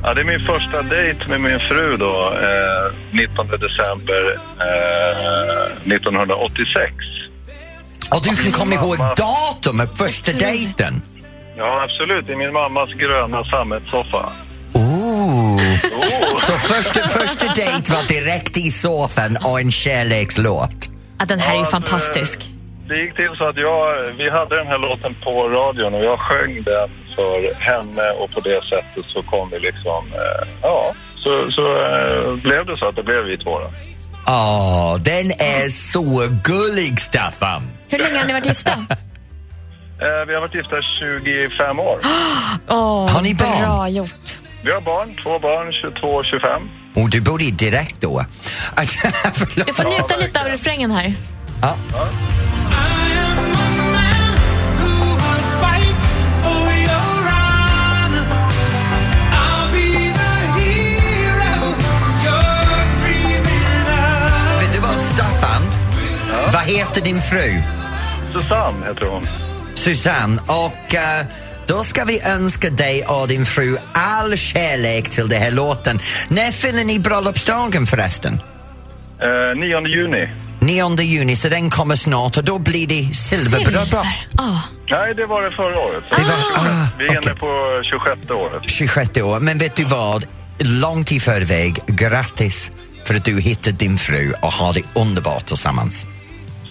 Ja, 0.03 0.15
det 0.15 0.21
är 0.21 0.25
min 0.25 0.47
första 0.47 0.83
dejt 0.83 1.31
med 1.31 1.41
min 1.41 1.61
fru 1.61 1.97
då, 1.97 2.33
eh, 2.33 2.97
19 3.13 3.47
december 3.67 4.23
eh, 4.61 5.93
1986. 5.95 6.95
Och 8.15 8.21
du 8.23 8.37
kan 8.43 8.53
komma 8.53 8.75
ihåg 8.75 8.97
datumet, 9.17 9.99
första 9.99 10.33
dejten? 10.33 11.03
Ja, 11.57 11.83
absolut. 11.85 12.29
I 12.29 12.37
min 12.37 12.53
mammas 12.53 12.91
gröna 12.91 13.45
sammetssoffa. 13.45 14.25
Så 16.39 16.59
första, 16.59 17.09
första 17.09 17.47
dejt 17.55 17.93
var 17.93 18.09
direkt 18.09 18.57
i 18.57 18.71
soffan 18.71 19.37
och 19.45 19.61
en 19.61 19.71
kärlekslåt. 19.73 20.89
Ja, 21.19 21.25
den 21.25 21.39
här 21.39 21.51
är 21.53 21.59
ju 21.59 21.65
Ja, 21.65 21.71
fantastisk. 21.71 22.51
Det 22.89 22.97
gick 22.97 23.17
till 23.17 23.31
så 23.39 23.49
att 23.49 23.57
jag, 23.57 24.13
vi 24.19 24.31
hade 24.31 24.57
den 24.57 24.67
här 24.67 24.79
låten 24.79 25.15
på 25.25 25.49
radion 25.49 25.95
och 25.95 26.05
jag 26.05 26.19
sjöng 26.21 26.55
den 26.63 26.89
för 27.17 27.55
henne 27.61 28.11
och 28.21 28.31
på 28.31 28.41
det 28.41 28.61
sättet 28.65 29.05
så 29.09 29.23
kom 29.23 29.51
vi 29.51 29.59
liksom, 29.59 30.03
eh, 30.13 30.49
ja, 30.63 30.95
så, 31.19 31.51
så 31.53 31.63
eh, 31.85 32.35
blev 32.35 32.67
det 32.67 32.77
så 32.79 32.87
att 32.87 32.97
det 32.97 33.03
blev 33.03 33.25
vi 33.25 33.39
två 33.39 33.59
då. 33.59 33.71
Åh, 34.27 34.97
den 34.99 35.31
är 35.31 35.69
så 35.69 36.05
gullig, 36.45 37.01
Staffan! 37.01 37.63
Hur 37.89 37.99
länge 37.99 38.19
har 38.19 38.27
ni 38.27 38.33
varit 38.33 38.47
gifta? 38.47 38.71
Eh, 40.01 40.27
vi 40.27 40.35
har 40.35 40.41
varit 40.41 40.55
gifta 40.55 40.77
25 41.01 41.79
år. 41.81 41.99
Åh, 42.69 43.11
Har 43.11 43.23
ni 43.23 43.35
barn? 43.35 43.61
Bra 43.63 43.89
gjort. 43.89 44.39
Vi 44.65 44.71
har 44.73 44.81
barn, 44.81 45.15
två 45.23 45.39
barn, 45.39 45.73
22 45.73 46.09
och 46.09 46.25
25. 46.25 46.71
Och 46.95 47.11
du 47.11 47.21
bodde 47.21 47.51
direkt 47.51 48.01
då? 48.01 48.25
Förlåt. 49.35 49.67
Du 49.67 49.73
får 49.73 49.85
njuta 49.85 50.17
lite 50.17 50.41
av 50.41 50.47
refrängen 50.47 50.91
här. 50.91 51.15
Ja. 51.63 51.77
Vet 64.61 64.73
du 64.73 64.79
vad, 64.79 65.05
Staffan? 65.05 65.63
Vad 66.53 66.63
heter 66.63 67.01
din 67.01 67.21
fru? 67.21 67.53
Susanne 68.33 68.87
heter 68.87 69.07
hon. 69.07 69.27
Susanne. 69.75 70.41
Och 70.47 70.95
eh, 70.95 71.27
då 71.67 71.85
ska 71.85 72.05
vi 72.05 72.21
önska 72.23 72.71
dig 72.71 73.05
och 73.05 73.29
din 73.29 73.47
fru 73.47 73.77
all 73.93 74.37
kärlek 74.37 75.11
till 75.11 75.29
den 75.29 75.43
här 75.43 75.51
låten. 75.51 75.99
När 76.29 76.53
fyller 76.53 76.85
ni 76.85 76.99
bröllopsdagen 76.99 77.87
förresten? 77.87 78.41
Eh, 79.23 79.61
9 79.61 79.87
juni. 79.89 80.29
9 80.61 81.01
juni, 81.03 81.37
så 81.37 81.49
den 81.49 81.71
kommer 81.71 81.97
snart 81.97 82.37
och 82.37 82.45
då 82.45 82.59
blir 82.59 82.87
det 82.87 83.15
silverbröllop. 83.15 83.85
Silver. 83.89 84.27
Ja. 84.33 84.63
Nej, 84.91 85.15
det 85.15 85.27
var 85.27 85.43
det 85.43 85.51
förra 85.51 85.79
året. 85.79 86.05
Det 86.17 86.23
var- 86.23 86.31
ah, 86.67 86.87
vi 86.99 87.05
är 87.05 87.19
okej. 87.19 87.21
inne 87.31 87.35
på 87.41 87.83
26 87.91 88.31
året. 88.31 88.63
26 88.71 89.17
år. 89.23 89.41
Men 89.41 89.59
vet 89.59 89.77
du 89.77 89.85
vad? 89.85 90.27
Långt 90.59 91.13
i 91.13 91.21
förväg, 91.21 91.79
grattis 91.87 92.71
för 93.05 93.15
att 93.15 93.25
du 93.25 93.41
hittade 93.41 93.77
din 93.77 93.99
fru 93.99 94.33
och 94.43 94.53
har 94.53 94.73
det 94.73 94.83
underbart 94.95 95.47
tillsammans. 95.47 96.07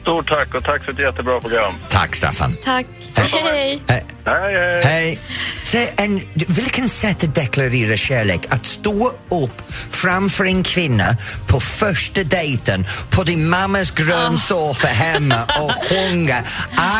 Stort 0.03 0.29
tack 0.29 0.55
och 0.55 0.63
tack 0.63 0.83
för 0.83 0.91
ett 0.91 0.99
jättebra 0.99 1.39
program. 1.39 1.73
Tack 1.89 2.15
Staffan. 2.15 2.55
Tack. 2.63 2.85
Hej. 3.15 3.29
Hej. 3.31 3.81
Hej. 3.87 4.05
Hej, 4.25 4.53
hej! 4.53 4.83
Hej. 4.83 5.19
Se, 5.63 5.89
en, 5.97 6.21
vilken 6.47 6.89
sätt 6.89 7.23
att 7.23 7.35
deklarera 7.35 7.97
kärlek. 7.97 8.45
Att 8.49 8.65
stå 8.65 9.07
upp 9.29 9.61
framför 9.91 10.45
en 10.45 10.63
kvinna 10.63 11.17
på 11.47 11.59
första 11.59 12.23
dejten 12.23 12.85
på 13.09 13.23
din 13.23 13.49
mammas 13.49 13.91
grönsoffa 13.91 14.87
hemma 14.87 15.43
och 15.43 15.71
sjunga 15.89 16.43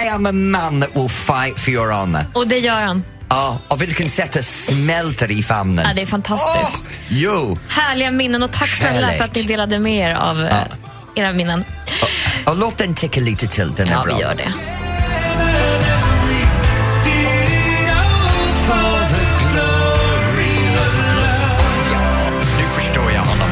I 0.03 0.10
am 0.10 0.25
a 0.25 0.31
man 0.31 0.81
that 0.81 0.89
will 0.95 1.10
fight 1.10 1.60
for 1.60 1.69
your 1.69 1.91
honor. 1.91 2.25
Och 2.33 2.48
det 2.48 2.60
gör 2.60 2.81
han. 2.81 3.03
Ja, 3.29 3.60
och 3.67 3.81
vilken 3.81 4.10
sätt 4.10 4.38
att 4.38 4.45
smälter 4.45 5.31
i 5.31 5.43
famnen. 5.43 5.86
Ja, 5.88 5.93
det 5.93 6.01
är 6.01 6.05
fantastiskt. 6.05 6.72
Åh, 6.74 6.91
jo! 7.10 7.57
Härliga 7.69 8.12
minnen 8.12 8.43
och 8.43 8.51
tack 8.51 8.69
snälla 8.69 9.12
för 9.12 9.24
att 9.24 9.36
ni 9.36 9.43
delade 9.43 9.79
med 9.79 10.10
er 10.10 10.15
av 10.15 10.45
eh, 10.45 10.57
era 11.15 11.33
minnen. 11.33 11.63
Och 12.45 12.55
låt 12.57 12.77
den 12.77 12.93
ticka 12.93 13.21
lite 13.21 13.47
till, 13.47 13.73
den 13.75 13.88
är 13.88 13.91
Ja, 13.91 14.03
bra. 14.03 14.15
vi 14.15 14.21
gör 14.21 14.35
det. 14.35 14.53
Nu 22.57 22.63
förstår 22.81 23.12
jag 23.12 23.21
honom. 23.21 23.50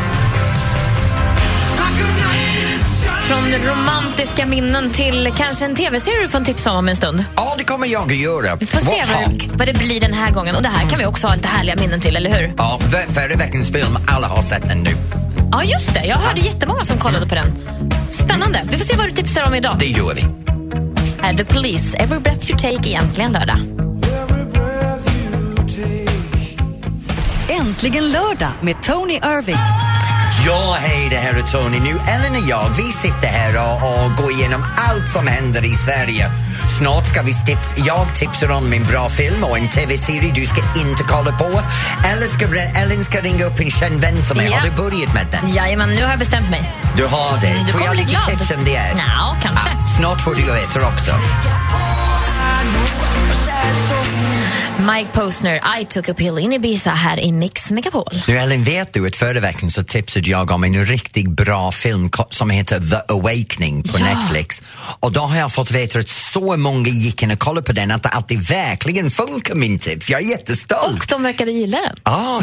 Från 3.28 3.54
romantiska 3.72 4.46
minnen 4.46 4.92
till 4.92 5.34
kanske 5.38 5.66
en 5.66 5.76
tv-serie 5.76 6.22
du 6.22 6.30
får 6.30 6.38
en 6.40 6.46
tips 6.46 6.66
om 6.68 6.76
om 6.76 6.90
en 6.90 6.96
stund. 6.96 7.24
Ja, 7.36 7.56
det 7.58 7.64
kommer 7.64 7.88
jag 7.88 8.12
att 8.12 8.18
göra. 8.18 8.56
Vi 8.56 8.66
får 8.66 8.80
se 8.80 9.04
vad, 9.08 9.58
vad 9.58 9.68
det 9.68 9.74
blir 9.74 10.00
den 10.00 10.14
här 10.14 10.32
gången. 10.32 10.56
Och 10.56 10.62
det 10.64 10.70
här 10.70 10.90
kan 10.90 11.00
vi 11.00 11.06
också 11.06 11.28
ha 11.28 11.36
lite 11.36 11.48
härliga 11.48 11.76
minnen 11.76 12.02
till, 12.02 12.16
eller 12.16 12.30
hur? 12.30 12.54
Ja, 12.58 12.80
för- 12.82 13.14
förra 13.14 13.36
veckans 13.38 13.72
film, 13.72 13.98
alla 14.08 14.28
har 14.28 14.42
sett 14.42 14.68
den 14.68 14.84
nu. 14.84 14.96
Ja, 15.52 15.64
just 15.64 15.94
det. 15.94 16.06
Jag 16.06 16.18
hörde 16.18 16.40
jättemånga 16.42 16.86
som 16.86 16.98
kollade 16.98 17.28
på 17.28 17.36
den. 17.36 17.48
Spännande. 18.12 18.64
Vi 18.70 18.78
får 18.78 18.86
se 18.86 18.96
vad 18.96 19.06
du 19.08 19.12
tipsar 19.12 19.44
om 19.44 19.56
idag. 19.56 19.76
Det 19.80 19.86
gör 19.86 20.14
vi. 20.14 20.26
Är 21.24 21.34
The 21.34 21.46
Police, 21.46 21.98
Every 21.98 22.20
Breath 22.20 22.50
You 22.50 22.60
Take, 22.60 22.90
egentligen 22.90 23.32
lördag. 23.32 23.58
Äntligen 27.50 28.12
lördag 28.12 28.52
med 28.62 28.76
Tony 28.84 29.14
Irving. 29.14 29.56
Ja, 30.46 30.78
hej, 30.80 31.08
det 31.10 31.16
här 31.18 31.34
är 31.34 31.42
Tony. 31.42 31.80
Nu, 31.80 31.90
Ellen 31.90 32.32
och 32.32 32.50
jag, 32.50 32.70
vi 32.78 32.84
sitter 32.84 33.28
här 33.28 33.54
och, 33.54 33.76
och 34.06 34.24
går 34.24 34.32
igenom 34.32 34.62
allt 34.90 35.10
som 35.10 35.28
händer 35.28 35.66
i 35.66 35.74
Sverige. 35.74 36.30
Snart 36.70 37.06
ska 37.08 37.22
vi 37.22 37.34
stips, 37.34 37.74
jag 37.76 38.14
tipsar 38.16 38.52
om 38.52 38.74
en 38.74 38.84
bra 38.86 39.10
film 39.10 39.44
och 39.44 39.58
en 39.58 39.70
TV-serie 39.70 40.32
du 40.36 40.46
ska 40.46 40.62
inte 40.82 41.04
kolla 41.04 41.32
på. 41.32 41.62
Eller 42.08 42.28
ska, 42.28 42.46
Ellen 42.82 43.04
ska 43.04 43.22
ringa 43.22 43.46
upp 43.46 43.60
en 43.60 43.72
känd 43.72 44.02
vän 44.02 44.24
till 44.28 44.36
mig. 44.36 44.48
Ja. 44.52 44.58
Har 44.58 44.68
du 44.70 44.72
börjat 44.72 45.14
med 45.14 45.28
den? 45.32 45.54
Jajamän, 45.54 45.90
nu 45.90 46.04
har 46.04 46.10
jag 46.10 46.20
bestämt 46.20 46.50
mig. 46.50 46.72
Du 46.98 47.06
har 47.06 47.42
det. 47.42 47.64
Du 47.66 47.72
Får 47.72 47.82
jag 47.82 47.96
lite 47.96 48.10
glad. 48.10 48.28
tips 48.40 48.52
om 48.52 48.64
det 48.66 48.76
är? 48.76 48.96
Nja, 48.96 49.36
kanske. 49.42 49.70
Ah, 49.70 49.88
snart 49.98 50.22
får 50.22 50.36
du 50.36 50.42
veta 50.42 50.88
också. 50.88 51.12
Mike 54.82 55.12
Posner, 55.14 55.80
I 55.82 55.86
took 55.86 56.10
a 56.10 56.14
pill 56.14 56.38
in 56.38 56.54
Ibiza 56.54 56.90
här 56.90 57.20
i 57.20 57.32
Mix 57.32 57.72
Megapol. 57.72 58.08
Nu 58.28 58.38
Ellen, 58.38 58.64
vet 58.64 58.94
du 58.94 59.08
att 59.08 59.16
förra 59.16 59.40
veckan 59.40 59.70
så 59.70 59.84
tipsade 59.84 60.30
jag 60.30 60.52
om 60.52 60.64
en 60.64 60.86
riktigt 60.86 61.30
bra 61.30 61.72
film 61.72 62.10
som 62.30 62.50
heter 62.50 62.80
The 62.80 63.14
Awakening 63.14 63.84
på 63.84 64.00
Ja. 64.00 64.06
Netflix. 64.06 64.62
Och 65.00 65.12
då 65.12 65.20
har 65.22 65.38
jag 65.38 65.54
fått 65.54 65.72
veta 65.72 66.00
att 66.00 66.10
så 66.10 66.58
många 66.58 66.90
gick 66.90 67.24
in 67.24 67.32
och 67.32 67.40
kollade 67.40 67.66
på 67.66 67.74
den 67.74 67.92
att, 67.92 68.06
att 68.06 68.28
det 68.28 68.38
verkligen 68.38 69.12
funkar 69.12 69.56
min 69.56 69.80
tips. 69.80 70.10
Jag 70.10 70.22
är 70.22 70.30
jättestolt. 70.30 70.98
Och 70.98 71.06
de 71.10 71.24
verkade 71.24 71.52
gilla 71.52 71.78
den. 71.82 71.96
Ah, 72.04 72.42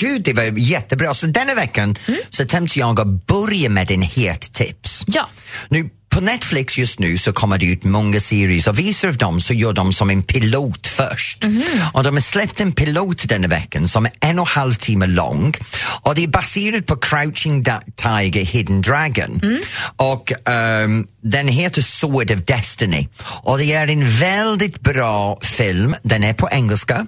gud, 0.00 0.22
det 0.22 0.32
var 0.32 0.42
jättebra. 0.58 1.14
Så 1.14 1.26
denna 1.26 1.54
veckan 1.54 1.96
så 2.30 2.44
tänkte 2.44 2.78
jag 2.78 3.00
att 3.00 3.26
börja 3.26 3.68
med 3.68 3.90
en 3.90 4.02
het 4.02 4.52
tips. 4.52 5.04
Ja. 5.06 5.28
Nu, 5.68 5.90
på 6.18 6.20
Netflix 6.24 6.78
just 6.78 6.98
nu 6.98 7.18
så 7.18 7.32
kommer 7.32 7.58
det 7.58 7.66
ut 7.66 7.84
många 7.84 8.20
serier 8.20 8.68
och 8.68 8.78
vissa 8.78 9.08
av 9.08 9.16
dem 9.16 9.40
så 9.40 9.54
gör 9.54 9.72
de 9.72 9.92
som 9.92 10.10
en 10.10 10.22
pilot 10.22 10.86
först. 10.86 11.44
Och 11.92 12.02
de 12.02 12.14
har 12.14 12.20
släppt 12.20 12.60
en 12.60 12.72
pilot 12.72 13.28
denna 13.28 13.48
veckan 13.48 13.88
som 13.88 14.06
är 14.06 14.12
en 14.20 14.38
och 14.38 14.48
en 14.48 14.60
halv 14.60 14.72
timme 14.72 15.06
lång 15.06 15.54
och 16.02 16.14
det 16.14 16.24
är 16.24 16.28
baserat 16.28 16.86
på 16.86 16.96
Crouching 16.96 17.64
Tiger, 17.96 18.44
Hidden 18.44 18.82
Dragon. 18.82 19.40
Och 19.96 20.48
ehm, 20.48 21.06
den 21.22 21.48
heter 21.48 21.82
Sword 21.82 22.30
of 22.30 22.40
Destiny 22.40 23.08
och 23.42 23.58
det 23.58 23.72
är 23.72 23.88
en 23.88 24.10
väldigt 24.10 24.80
bra 24.80 25.38
film. 25.42 25.94
Den 26.02 26.24
är 26.24 26.32
på 26.32 26.48
engelska. 26.50 27.06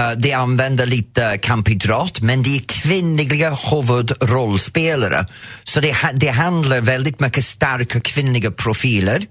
Uh, 0.00 0.10
det 0.18 0.32
använder 0.32 0.86
lite 0.86 1.38
kampidrott 1.38 2.20
men 2.20 2.42
det 2.42 2.56
är 2.56 2.60
kvinnliga 2.60 3.56
huvudrollspelare. 3.70 5.26
Så 5.64 5.80
det, 5.80 5.96
det 6.14 6.28
handlar 6.28 6.80
väldigt 6.80 7.20
mycket 7.20 7.44
starka 7.66 8.00
kvinnliga 8.00 8.50
profiler. 8.50 9.26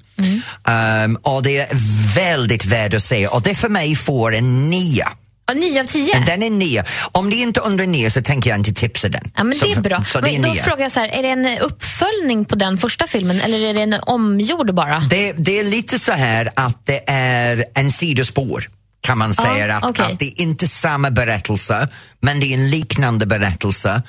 Um, 1.05 1.15
och 1.15 1.43
det 1.43 1.57
är 1.57 1.67
väldigt 2.15 2.65
värd 2.65 2.93
att 2.93 3.03
se 3.03 3.27
och 3.27 3.41
det 3.41 3.55
för 3.55 3.69
mig 3.69 3.95
får 3.95 4.35
en 4.35 4.69
nia. 4.69 5.09
Ja, 5.47 5.53
nio 5.53 5.81
av 5.81 5.85
tio. 5.85 6.23
Den 6.25 6.43
är 6.43 6.49
nia. 6.49 6.83
Om 7.11 7.29
det 7.29 7.35
inte 7.35 7.59
är 7.59 7.65
under 7.65 7.87
nio 7.87 8.11
så 8.11 8.21
tänker 8.21 8.49
jag 8.49 8.59
inte 8.59 8.73
tipsa 8.73 9.09
den. 9.09 9.31
Ja, 9.35 9.43
men 9.43 9.57
så, 9.57 9.65
det 9.65 9.71
är 9.71 9.81
bra. 9.81 10.03
Så 10.03 10.21
det 10.21 10.35
är 10.35 10.39
men 10.39 10.55
då 10.55 10.55
frågar 10.55 10.81
jag 10.81 10.91
så 10.91 10.99
här, 10.99 11.07
är 11.07 11.23
det 11.23 11.29
en 11.29 11.59
uppföljning 11.59 12.45
på 12.45 12.55
den 12.55 12.77
första 12.77 13.07
filmen 13.07 13.41
eller 13.41 13.65
är 13.65 13.73
det 13.73 13.81
en 13.81 13.99
omgjord 14.01 14.73
bara? 14.73 14.99
Det, 14.99 15.33
det 15.33 15.59
är 15.59 15.63
lite 15.63 15.99
så 15.99 16.11
här 16.11 16.49
att 16.55 16.85
det 16.85 17.03
är 17.07 17.65
en 17.75 17.91
sidospår 17.91 18.69
kan 19.01 19.17
man 19.17 19.33
säga. 19.33 19.77
att, 19.77 19.83
okej. 19.83 20.05
att 20.05 20.19
det 20.19 20.25
är 20.25 20.41
inte 20.41 20.67
samma 20.67 21.11
berättelse 21.11 21.87
men 22.19 22.39
det 22.39 22.45
är 22.45 22.53
en 22.53 22.69
liknande 22.69 23.25
berättelse 23.25 24.01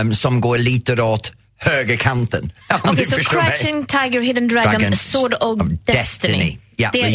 um, 0.00 0.14
som 0.14 0.40
går 0.40 0.58
lite 0.58 1.02
åt 1.02 1.32
högerkanten. 1.58 2.52
Okej, 2.82 3.06
du 3.16 3.22
så. 3.24 3.30
Crouching 3.30 3.86
Tiger, 3.86 4.20
Hidden 4.20 4.48
Dragon, 4.48 4.72
Dragon 4.72 4.96
Sword 4.96 5.34
of, 5.40 5.60
Destiny. 5.84 6.58
Ja, 6.76 6.90
det 6.92 7.00
är 7.02 7.08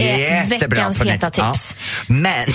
jättebra 0.51 0.77
veckans 0.89 1.01
heta 1.01 1.27
net- 1.29 1.37
ja. 1.37 1.53
tips. 1.53 1.75
Men 2.07 2.47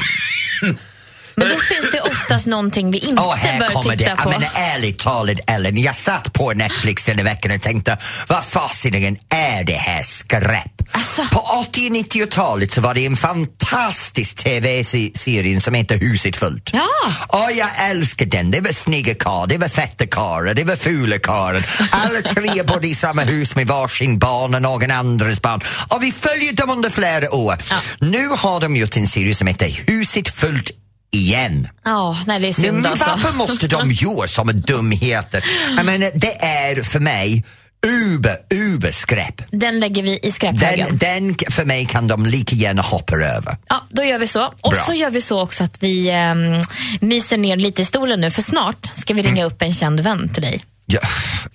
Men 1.37 1.49
då 1.49 1.55
finns 1.55 1.90
det 1.93 2.00
oftast 2.00 2.47
någonting 2.47 2.90
vi 2.90 2.99
inte 2.99 3.23
här 3.23 3.59
bör 3.59 3.69
kommer 3.69 3.97
titta 3.97 4.11
det. 4.11 4.23
på. 4.23 4.33
Ja, 4.33 4.38
men 4.38 4.49
ärligt 4.55 4.99
talat 4.99 5.37
Ellen, 5.47 5.78
jag 5.78 5.97
satt 5.97 6.33
på 6.33 6.52
Netflix 6.52 7.05
den 7.05 7.25
veckan 7.25 7.52
och 7.52 7.62
tänkte, 7.62 7.99
vad 8.28 8.45
fasiken 8.45 9.16
är 9.28 9.64
det 9.64 9.73
här 9.73 10.02
skräp? 10.02 10.73
Alltså. 10.93 11.23
På 11.33 11.40
80 11.40 11.90
och 11.90 11.97
90-talet 11.97 12.73
så 12.73 12.81
var 12.81 12.95
det 12.95 13.07
en 13.07 13.16
fantastisk 13.16 14.37
tv-serie 14.37 15.61
som 15.61 15.75
heter 15.75 15.99
Huset 15.99 16.37
fullt. 16.37 16.71
Ja. 16.73 16.88
Och 17.28 17.52
jag 17.52 17.69
älskar 17.90 18.26
den. 18.26 18.50
Det 18.50 18.61
var 18.61 18.73
snygga 18.73 19.14
karlar, 19.14 19.47
det 19.47 19.59
var 19.59 19.69
fetta 19.69 20.07
karlar, 20.07 20.55
det 20.55 20.64
var 20.64 20.76
fula 20.76 21.19
karlar. 21.19 21.66
Alla 21.90 22.21
tre 22.21 22.62
bodde 22.62 22.88
i 22.88 22.95
samma 22.95 23.23
hus 23.23 23.57
med 23.57 23.66
varsin 23.66 24.19
barn 24.19 24.55
och 24.55 24.62
någon 24.62 24.90
andres 24.90 25.43
barn. 25.43 25.61
Och 25.88 26.02
vi 26.02 26.12
följde 26.12 26.52
dem 26.52 26.71
under 26.71 26.90
flera 26.90 27.35
år. 27.35 27.57
Nu 28.00 28.28
har 28.28 28.61
de 28.61 28.76
gjort 28.76 28.97
en 28.97 29.07
serie 29.09 29.35
som 29.35 29.47
heter 29.47 29.81
Huset 29.87 30.28
fullt 30.28 30.71
igen. 31.10 31.68
Ja, 31.84 32.16
nej 32.26 32.40
det 32.40 32.48
är 32.48 32.52
synd 32.52 32.76
Men 32.76 32.86
alltså. 32.86 33.10
varför 33.10 33.32
måste 33.32 33.66
de 33.68 33.92
göra 33.92 34.28
såna 34.28 34.52
dumheter? 34.52 35.44
Jag 35.76 35.86
menar, 35.86 36.10
det 36.14 36.42
är 36.42 36.82
för 36.82 37.00
mig 37.00 37.44
uber, 37.86 38.36
uber 38.54 38.92
skräp. 38.92 39.42
Den 39.50 39.78
lägger 39.78 40.02
vi 40.02 40.18
i 40.22 40.30
skräphögen. 40.30 40.98
Den, 40.98 41.36
den, 41.36 41.52
för 41.52 41.64
mig 41.64 41.86
kan 41.86 42.06
de 42.06 42.26
lika 42.26 42.54
gärna 42.54 42.82
hoppa 42.82 43.16
över. 43.16 43.56
Ja, 43.68 43.82
då 43.90 44.04
gör 44.04 44.18
vi 44.18 44.26
så. 44.26 44.44
Och 44.60 44.70
Bra. 44.70 44.82
så 44.86 44.94
gör 44.94 45.10
vi 45.10 45.20
så 45.20 45.40
också 45.42 45.64
att 45.64 45.82
vi 45.82 46.10
um, 46.10 46.64
myser 47.00 47.36
ner 47.36 47.56
lite 47.56 47.82
i 47.82 47.84
stolen 47.84 48.20
nu 48.20 48.30
för 48.30 48.42
snart 48.42 48.86
ska 48.94 49.14
vi 49.14 49.22
ringa 49.22 49.44
upp 49.44 49.62
en 49.62 49.72
känd 49.72 50.00
vän 50.00 50.28
till 50.28 50.42
dig. 50.42 50.62
Ja, 50.86 51.00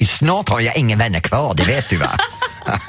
snart 0.05 0.49
har 0.49 0.59
jag 0.59 0.77
inga 0.77 0.95
vänner 0.95 1.19
kvar, 1.19 1.53
det 1.53 1.63
vet 1.63 1.89
du 1.89 1.97
va? 1.97 2.09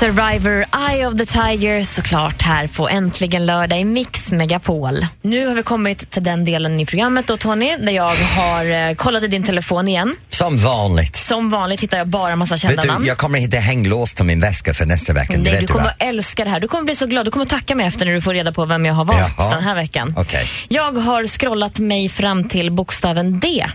Survivor, 0.00 0.64
Eye 0.90 1.06
of 1.06 1.16
the 1.16 1.26
Tiger 1.26 1.82
såklart 1.82 2.42
här 2.42 2.66
på 2.66 2.88
Äntligen 2.88 3.46
lördag 3.46 3.80
i 3.80 3.84
Mix 3.84 4.32
Megapol. 4.32 5.06
Nu 5.22 5.46
har 5.46 5.54
vi 5.54 5.62
kommit 5.62 6.10
till 6.10 6.24
den 6.24 6.44
delen 6.44 6.80
i 6.80 6.86
programmet 6.86 7.26
då 7.26 7.36
Tony, 7.36 7.76
där 7.76 7.92
jag 7.92 8.10
har 8.10 8.88
eh, 8.88 8.94
kollat 8.94 9.22
i 9.22 9.26
din 9.26 9.42
telefon 9.42 9.88
igen. 9.88 10.16
Som 10.28 10.58
vanligt. 10.58 11.16
Som 11.16 11.50
vanligt 11.50 11.80
hittar 11.80 11.98
jag 11.98 12.08
bara 12.08 12.36
massa 12.36 12.56
kända 12.56 12.76
Vet 12.76 12.82
du, 12.82 12.88
namn. 12.88 13.04
jag 13.04 13.16
kommer 13.16 13.38
hitta 13.38 13.56
hänglås 13.56 14.14
till 14.14 14.24
min 14.24 14.40
väska 14.40 14.74
för 14.74 14.86
nästa 14.86 15.12
vecka. 15.12 15.34
Nej, 15.38 15.52
du 15.52 15.60
du 15.60 15.66
kommer 15.66 15.86
att 15.86 16.02
älska 16.02 16.44
det 16.44 16.50
här. 16.50 16.60
Du 16.60 16.68
kommer 16.68 16.84
bli 16.84 16.94
så 16.94 17.06
glad. 17.06 17.26
Du 17.26 17.30
kommer 17.30 17.44
att 17.44 17.50
tacka 17.50 17.74
mig 17.74 17.86
efter 17.86 18.06
när 18.06 18.12
du 18.12 18.20
får 18.20 18.34
reda 18.34 18.52
på 18.52 18.64
vem 18.64 18.86
jag 18.86 18.94
har 18.94 19.04
valt 19.04 19.34
Jaha. 19.38 19.54
den 19.54 19.62
här 19.62 19.74
veckan. 19.74 20.14
Okej. 20.16 20.44
Jag 20.68 20.92
har 20.92 21.26
scrollat 21.26 21.78
mig 21.78 22.08
fram 22.08 22.48
till 22.48 22.72
bokstaven 22.72 23.40
D. 23.40 23.66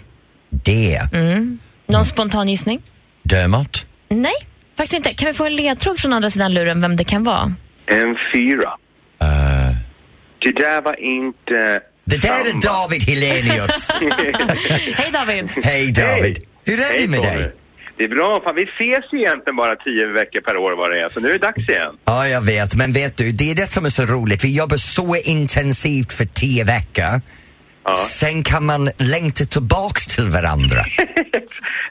Det. 0.49 1.01
Mm. 1.13 1.59
Någon 1.87 2.05
spontan 2.05 2.47
gissning? 2.49 2.81
Dömot. 3.23 3.85
Nej, 4.09 4.33
faktiskt 4.77 4.93
inte. 4.93 5.13
Kan 5.13 5.27
vi 5.27 5.33
få 5.33 5.45
en 5.45 5.55
ledtråd 5.55 5.99
från 5.99 6.13
andra 6.13 6.29
sidan 6.29 6.53
luren 6.53 6.81
vem 6.81 6.95
det 6.95 7.03
kan 7.03 7.23
vara? 7.23 7.53
En 7.85 8.15
fyra. 8.33 8.69
Uh, 9.23 9.75
Det 10.45 10.51
där 10.51 10.81
var 10.81 10.99
inte... 10.99 11.81
det 12.05 12.17
där 12.17 12.29
är. 12.29 12.61
David 12.61 13.03
Helenius. 13.03 13.89
Hej 14.97 15.11
David! 15.13 15.49
Hej 15.63 15.91
David. 15.91 16.37
Hur 16.65 16.79
är 16.79 16.83
Hej, 16.83 17.01
det 17.01 17.07
med 17.07 17.21
dig? 17.21 17.51
Det 17.97 18.03
är 18.03 18.07
bra, 18.07 18.41
fan 18.43 18.55
vi 18.55 18.63
ses 18.63 19.13
ju 19.13 19.17
egentligen 19.19 19.55
bara 19.55 19.75
tio 19.75 20.07
veckor 20.13 20.41
per 20.41 20.57
år 20.57 20.77
vad 20.77 20.91
det 20.91 20.99
är, 21.05 21.09
så 21.09 21.19
nu 21.19 21.27
är 21.27 21.31
det 21.33 21.37
dags 21.37 21.69
igen. 21.69 21.93
Ja, 22.05 22.27
jag 22.27 22.41
vet. 22.41 22.75
Men 22.75 22.91
vet 22.91 23.17
du, 23.17 23.31
det 23.31 23.51
är 23.51 23.55
det 23.55 23.71
som 23.71 23.85
är 23.85 23.89
så 23.89 24.03
roligt. 24.03 24.43
Vi 24.43 24.57
jobbar 24.57 24.77
så 24.77 25.15
intensivt 25.15 26.13
för 26.13 26.25
tio 26.25 26.63
veckor. 26.63 27.21
Sen 27.93 28.43
kan 28.43 28.65
man 28.65 28.89
längta 28.97 29.45
tillbaks 29.45 30.07
till 30.07 30.27
varandra. 30.29 30.85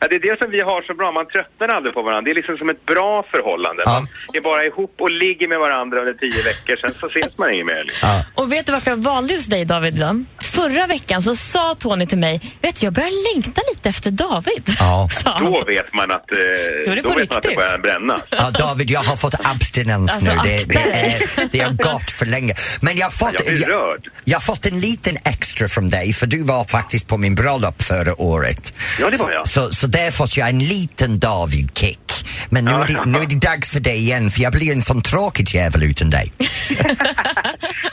Ja, 0.01 0.09
det 0.11 0.17
är 0.17 0.21
det 0.31 0.39
som 0.43 0.51
vi 0.51 0.61
har 0.61 0.83
så 0.83 0.95
bra, 0.95 1.13
man 1.13 1.27
tröttnar 1.27 1.69
aldrig 1.77 1.95
på 1.95 2.03
varandra. 2.03 2.23
Det 2.27 2.31
är 2.31 2.35
liksom 2.35 2.57
som 2.57 2.71
ett 2.71 2.87
bra 2.87 3.25
förhållande. 3.31 3.83
Ja. 3.87 3.93
Man 3.93 4.09
är 4.35 4.41
bara 4.41 4.65
ihop 4.65 4.95
och 4.99 5.11
ligger 5.11 5.49
med 5.49 5.59
varandra 5.59 5.99
under 6.01 6.15
tio 6.15 6.43
veckor, 6.43 6.77
sen 6.77 6.93
så 7.01 7.07
ses 7.07 7.39
man 7.39 7.55
inget 7.55 7.67
mer. 7.67 7.85
Liksom. 7.85 8.09
Ja. 8.09 8.25
Och 8.35 8.53
vet 8.53 8.67
du 8.67 8.73
varför 8.73 8.91
jag 8.91 8.97
valde 8.97 9.33
just 9.35 9.51
dig 9.51 9.65
David? 9.65 9.95
Då? 9.95 10.25
Förra 10.45 10.87
veckan 10.87 11.23
så 11.23 11.37
sa 11.37 11.75
Tony 11.75 12.07
till 12.07 12.19
mig, 12.19 12.41
vet 12.63 12.81
du 12.81 12.87
jag 12.87 12.93
börjar 12.93 13.35
längta 13.35 13.61
lite 13.75 13.89
efter 13.89 14.11
David. 14.11 14.65
Ja. 14.79 15.09
Då 15.41 15.65
vet 15.67 15.93
man 15.93 16.11
att, 16.11 16.33
eh, 16.33 16.39
Då 16.87 16.93
är 16.93 16.97
det 16.97 17.03
på 17.03 17.09
vet 17.09 17.31
man 17.31 17.39
att 17.39 17.43
det 17.43 17.57
börjar 17.57 17.79
bränna. 17.79 18.21
Ja, 18.31 18.51
David, 18.51 18.91
jag 18.91 19.01
har 19.01 19.17
fått 19.17 19.35
abstinens 19.45 20.13
Alltså, 20.13 20.33
nu. 20.33 20.39
Det, 20.45 20.65
det, 20.69 20.79
är, 20.79 21.49
det 21.53 21.59
har 21.59 21.93
gått 21.93 22.11
för 22.11 22.27
länge. 22.27 22.55
Men 22.81 22.97
jag 22.97 23.07
har, 23.07 23.11
fått, 23.11 23.51
Jag 23.69 23.99
jag 24.25 24.37
har 24.37 24.41
fått 24.41 24.67
en 24.67 24.81
liten 24.81 25.17
extra 25.25 25.69
från 25.69 25.84
dig, 25.91 26.13
för 26.13 26.27
du 26.27 26.43
var 26.43 26.65
faktiskt 26.65 27.09
på 27.09 27.19
min 27.19 27.35
bröllop 27.35 27.83
förra 27.83 28.21
året. 28.21 28.75
Ja, 29.01 29.11
det 29.11 29.17
var 29.17 29.33
jag. 29.33 29.49
Så, 29.49 29.71
så 29.71 29.87
där 29.87 30.11
fått 30.11 30.37
jag 30.37 30.49
en 30.49 30.59
liten 30.59 31.19
David-kick. 31.19 32.01
Men 32.51 32.65
nu, 32.65 32.71
Ja, 32.71 32.83
är 32.83 32.87
det, 32.87 33.05
nu 33.07 33.19
är 33.19 33.27
det 33.27 33.41
dags 33.41 33.73
för 33.73 33.81
dig 33.81 33.97
igen, 33.97 34.31
för 34.31 34.41
jag 34.41 34.53
blir 34.53 34.73
en 34.73 34.83
sån 34.83 35.03
tråkig 35.03 35.55
jävel 35.55 35.83
utan 35.83 36.11
dig. 36.11 36.33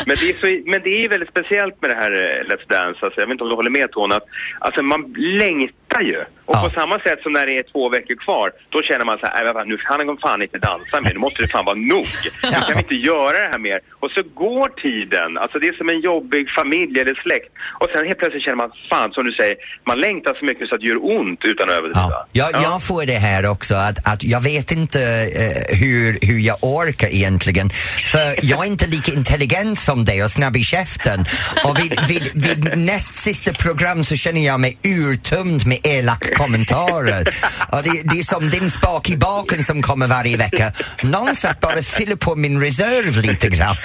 Men 0.05 0.17
det, 0.19 0.29
är 0.29 0.33
så, 0.33 0.69
men 0.71 0.81
det 0.83 0.89
är 1.05 1.09
väldigt 1.09 1.29
speciellt 1.29 1.81
med 1.81 1.89
det 1.89 1.95
här 1.95 2.11
eh, 2.11 2.47
Let's 2.49 2.65
Dance, 2.69 2.99
alltså, 3.05 3.19
jag 3.19 3.27
vet 3.27 3.31
inte 3.31 3.43
om 3.43 3.49
du 3.49 3.55
håller 3.55 3.69
med 3.69 3.91
Tony, 3.91 4.15
att 4.15 4.27
alltså, 4.59 4.81
man 4.83 5.01
längtar 5.17 5.80
fattar 5.91 6.01
ju. 6.01 6.19
Och 6.45 6.55
Ja. 6.57 6.61
på 6.63 6.69
samma 6.79 6.99
sätt 6.99 7.19
som 7.23 7.33
när 7.33 7.45
det 7.45 7.55
är 7.55 7.63
två 7.73 7.89
veckor 7.89 8.15
kvar, 8.25 8.51
då 8.69 8.81
känner 8.81 9.05
man 9.05 9.17
så 9.19 9.25
här, 9.25 9.33
"Nej, 9.35 9.43
vad 9.45 9.53
fan, 9.55 9.67
nu 9.69 9.77
kan 9.77 10.07
han 10.07 10.17
fan 10.17 10.41
inte 10.41 10.57
dansa 10.57 11.01
mer, 11.01 11.11
nu 11.13 11.19
måste 11.19 11.41
det 11.41 11.47
fan 11.47 11.65
vara 11.65 11.75
nog. 11.75 12.05
Nu 12.43 12.51
kan 12.51 12.73
vi 12.75 12.79
inte 12.79 12.95
göra 12.95 13.37
det 13.45 13.49
här 13.53 13.59
mer. 13.59 13.79
Och 13.99 14.11
så 14.11 14.21
går 14.43 14.67
tiden, 14.87 15.37
alltså 15.37 15.59
det 15.59 15.67
är 15.67 15.73
som 15.81 15.89
en 15.89 16.01
jobbig 16.01 16.43
familj 16.59 16.99
eller 17.01 17.15
släkt. 17.25 17.49
Och 17.81 17.87
sen 17.93 18.05
helt 18.07 18.19
plötsligt 18.19 18.43
känner 18.43 18.57
man, 18.63 18.71
fan 18.91 19.09
som 19.13 19.23
du 19.25 19.31
säger, 19.31 19.55
man 19.87 19.99
längtar 19.99 20.33
så 20.39 20.45
mycket 20.45 20.67
så 20.67 20.75
att 20.75 20.81
det 20.81 20.87
gör 20.87 21.01
ont 21.17 21.39
utan 21.51 21.69
att 21.69 21.75
överdriva. 21.79 22.09
Ja. 22.09 22.27
Jag, 22.31 22.49
jag 22.67 22.83
får 22.83 23.05
det 23.05 23.19
här 23.29 23.45
också 23.45 23.75
att, 23.75 23.97
att 24.13 24.23
jag 24.23 24.41
vet 24.41 24.71
inte 24.71 24.99
eh, 25.43 25.77
hur, 25.81 26.17
hur 26.27 26.39
jag 26.39 26.57
orkar 26.61 27.07
egentligen 27.07 27.69
för 28.13 28.25
jag 28.51 28.59
är 28.65 28.67
inte 28.75 28.87
lika 28.87 29.11
intelligent 29.11 29.79
som 29.79 30.05
dig 30.05 30.23
och 30.23 30.29
snabb 30.31 30.55
i 30.57 30.63
käften 30.63 31.19
och 31.65 31.79
vid, 31.79 31.91
vid, 32.09 32.23
vid 32.45 32.77
näst 32.77 33.15
sista 33.15 33.53
program 33.53 34.03
så 34.03 34.15
känner 34.15 34.41
jag 34.45 34.59
mig 34.59 34.77
urtömd 34.85 35.67
med 35.67 35.77
elaka 35.83 36.35
kommentarer 36.35 37.27
och 37.71 37.83
det, 37.83 38.01
det 38.03 38.19
är 38.19 38.23
som 38.23 38.49
din 38.49 38.69
spak 38.69 39.09
i 39.09 39.17
baken 39.17 39.63
som 39.63 39.81
kommer 39.81 40.07
varje 40.07 40.37
vecka. 40.37 40.71
Någonstans 41.03 41.59
bara 41.59 41.83
fylla 41.83 42.15
på 42.17 42.35
min 42.35 42.61
reserv 42.61 43.21
lite 43.21 43.49
grann. 43.49 43.75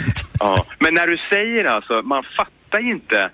Ja, 0.40 0.66
men 0.78 0.94
när 0.94 1.06
du 1.06 1.18
säger 1.30 1.64
alltså, 1.64 2.02
man 2.02 2.22
fattar 2.22 2.80
ju 2.80 2.92
inte 2.92 3.30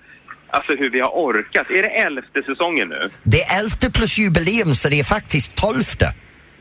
alltså 0.49 0.75
hur 0.75 0.89
vi 0.91 0.99
har 0.99 1.09
orkat. 1.09 1.69
Är 1.69 1.83
det 1.83 1.89
elfte 1.89 2.43
säsongen 2.45 2.87
nu? 2.89 3.09
Det 3.23 3.43
är 3.43 3.59
elfte 3.59 3.91
plus 3.91 4.17
jubileum 4.17 4.75
så 4.75 4.89
det 4.89 4.99
är 4.99 5.03
faktiskt 5.03 5.55
tolfte. 5.55 6.13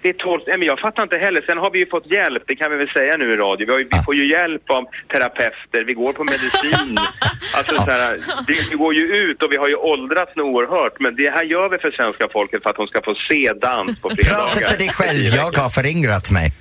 Det 0.03 0.09
är 0.09 0.13
tolv, 0.13 0.43
nej 0.47 0.59
men 0.59 0.67
jag 0.69 0.79
fattar 0.81 1.03
inte 1.03 1.19
heller. 1.19 1.43
Sen 1.47 1.59
har 1.59 1.71
vi 1.71 1.79
ju 1.79 1.87
fått 1.87 2.07
hjälp, 2.13 2.43
det 2.47 2.57
kan 2.57 2.71
vi 2.71 2.77
väl 2.77 2.89
säga 2.89 3.17
nu 3.17 3.33
i 3.33 3.37
radio. 3.37 3.67
Vi, 3.67 3.73
ju, 3.73 3.79
vi 3.85 3.89
Ja. 3.91 4.03
får 4.05 4.15
ju 4.15 4.29
hjälp 4.31 4.71
av 4.71 4.85
terapeuter, 5.13 5.85
vi 5.87 5.93
går 5.95 6.13
på 6.13 6.25
medicin. 6.25 6.99
Alltså 7.55 7.77
så 7.77 7.91
här, 7.91 8.13
det, 8.47 8.71
vi 8.71 8.77
går 8.77 8.95
ju 8.95 9.17
ut 9.17 9.43
och 9.43 9.53
vi 9.53 9.57
har 9.57 9.69
ju 9.69 9.75
åldrats 9.75 10.37
något 10.37 10.45
oerhört. 10.47 11.01
Men 11.01 11.17
det 11.17 11.31
här 11.31 11.45
gör 11.45 11.69
vi 11.69 11.79
för 11.79 11.91
svenska 11.91 12.29
folket 12.33 12.63
för 12.63 12.71
att 12.71 12.77
de 12.77 12.87
ska 12.87 13.01
få 13.03 13.15
se 13.31 13.53
dans 13.53 14.01
på 14.01 14.11
fredagar. 14.11 14.35
Prata 14.35 14.61
för 14.61 14.79
dig 14.79 14.89
själv, 14.89 15.21
jag 15.21 15.57
har 15.63 15.71
föryngrat 15.71 16.31
mig. 16.31 16.49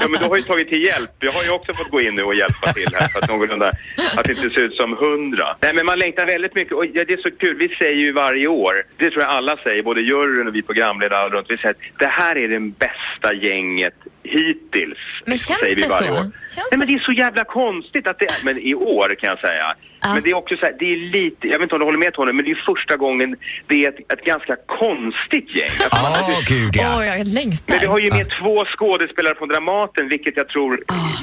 Ja, 0.00 0.08
men 0.08 0.20
du 0.20 0.26
har 0.26 0.36
ju 0.36 0.42
tagit 0.42 0.68
till 0.68 0.86
hjälp. 0.86 1.10
Jag 1.18 1.32
har 1.32 1.42
ju 1.44 1.50
också 1.50 1.72
fått 1.74 1.90
gå 1.90 2.00
in 2.00 2.14
nu 2.14 2.22
och 2.22 2.34
hjälpa 2.34 2.72
till 2.72 2.88
här 2.94 3.08
för 3.08 3.18
att 3.18 3.28
någorlunda, 3.30 3.72
att 4.16 4.24
det 4.24 4.32
inte 4.32 4.50
ser 4.50 4.62
ut 4.62 4.74
som 4.74 4.96
hundra. 4.96 5.56
Nej, 5.60 5.74
men 5.74 5.86
man 5.86 5.98
längtar 5.98 6.26
väldigt 6.26 6.54
mycket 6.54 6.72
och 6.72 6.86
ja, 6.86 7.04
det 7.04 7.12
är 7.12 7.16
så 7.22 7.30
kul. 7.30 7.56
Vi 7.58 7.68
säger 7.68 7.94
ju 7.96 8.12
varje 8.12 8.46
år, 8.46 8.74
det 8.96 9.10
tror 9.10 9.22
jag 9.22 9.30
alla 9.32 9.56
säger, 9.56 9.82
både 9.82 10.00
juryn 10.00 10.48
och 10.48 10.54
vi 10.54 10.62
programledare 10.62 11.28
runt, 11.28 11.46
vi 11.50 11.56
säger 11.56 11.74
det 11.98 12.06
här 12.06 12.36
är 12.36 12.48
det 12.48 12.60
bästa 12.60 13.34
gänget 13.34 13.94
hittills. 14.24 14.98
Men 15.26 15.38
känns 15.38 15.60
säger 15.60 15.76
vi 15.76 15.82
det 15.82 15.88
varje 15.88 16.12
så? 16.12 16.18
År. 16.20 16.30
Känns 16.54 16.68
Nej, 16.70 16.78
men 16.78 16.86
det 16.86 16.94
är 16.94 16.98
så 16.98 17.12
jävla 17.12 17.44
konstigt 17.44 18.06
att 18.06 18.18
det 18.18 18.26
är, 18.26 18.44
men 18.44 18.58
i 18.58 18.74
år 18.74 19.08
kan 19.20 19.28
jag 19.30 19.40
säga. 19.40 19.74
Ja. 20.04 20.14
Men 20.14 20.22
det 20.22 20.30
är 20.30 20.34
också 20.42 20.54
så 20.56 20.64
här, 20.66 20.74
det 20.78 20.88
är 20.92 20.96
lite, 20.96 21.42
jag 21.52 21.58
vet 21.58 21.62
inte 21.66 21.74
om 21.74 21.78
du 21.80 21.84
håller 21.84 21.98
med 22.06 22.12
Tony, 22.14 22.32
men 22.32 22.44
det 22.44 22.50
är 22.50 22.62
första 22.72 22.96
gången 22.96 23.28
det 23.68 23.76
är 23.84 23.88
ett, 23.88 24.12
ett 24.14 24.24
ganska 24.32 24.54
konstigt 24.82 25.48
gäng. 25.58 25.74
Alltså, 25.84 26.02
man- 26.02 26.12
Åh 26.34 26.40
gud 26.54 26.70
ja. 26.76 26.96
Åh, 26.96 27.06
jag 27.06 27.26
längtar. 27.40 27.64
men 27.72 27.80
vi 27.80 27.86
har 27.86 27.98
ju 27.98 28.10
med 28.18 28.26
två 28.40 28.54
skådespelare 28.76 29.34
från 29.38 29.48
Dramaten, 29.48 30.08
vilket 30.08 30.34
jag 30.36 30.48
tror 30.48 30.72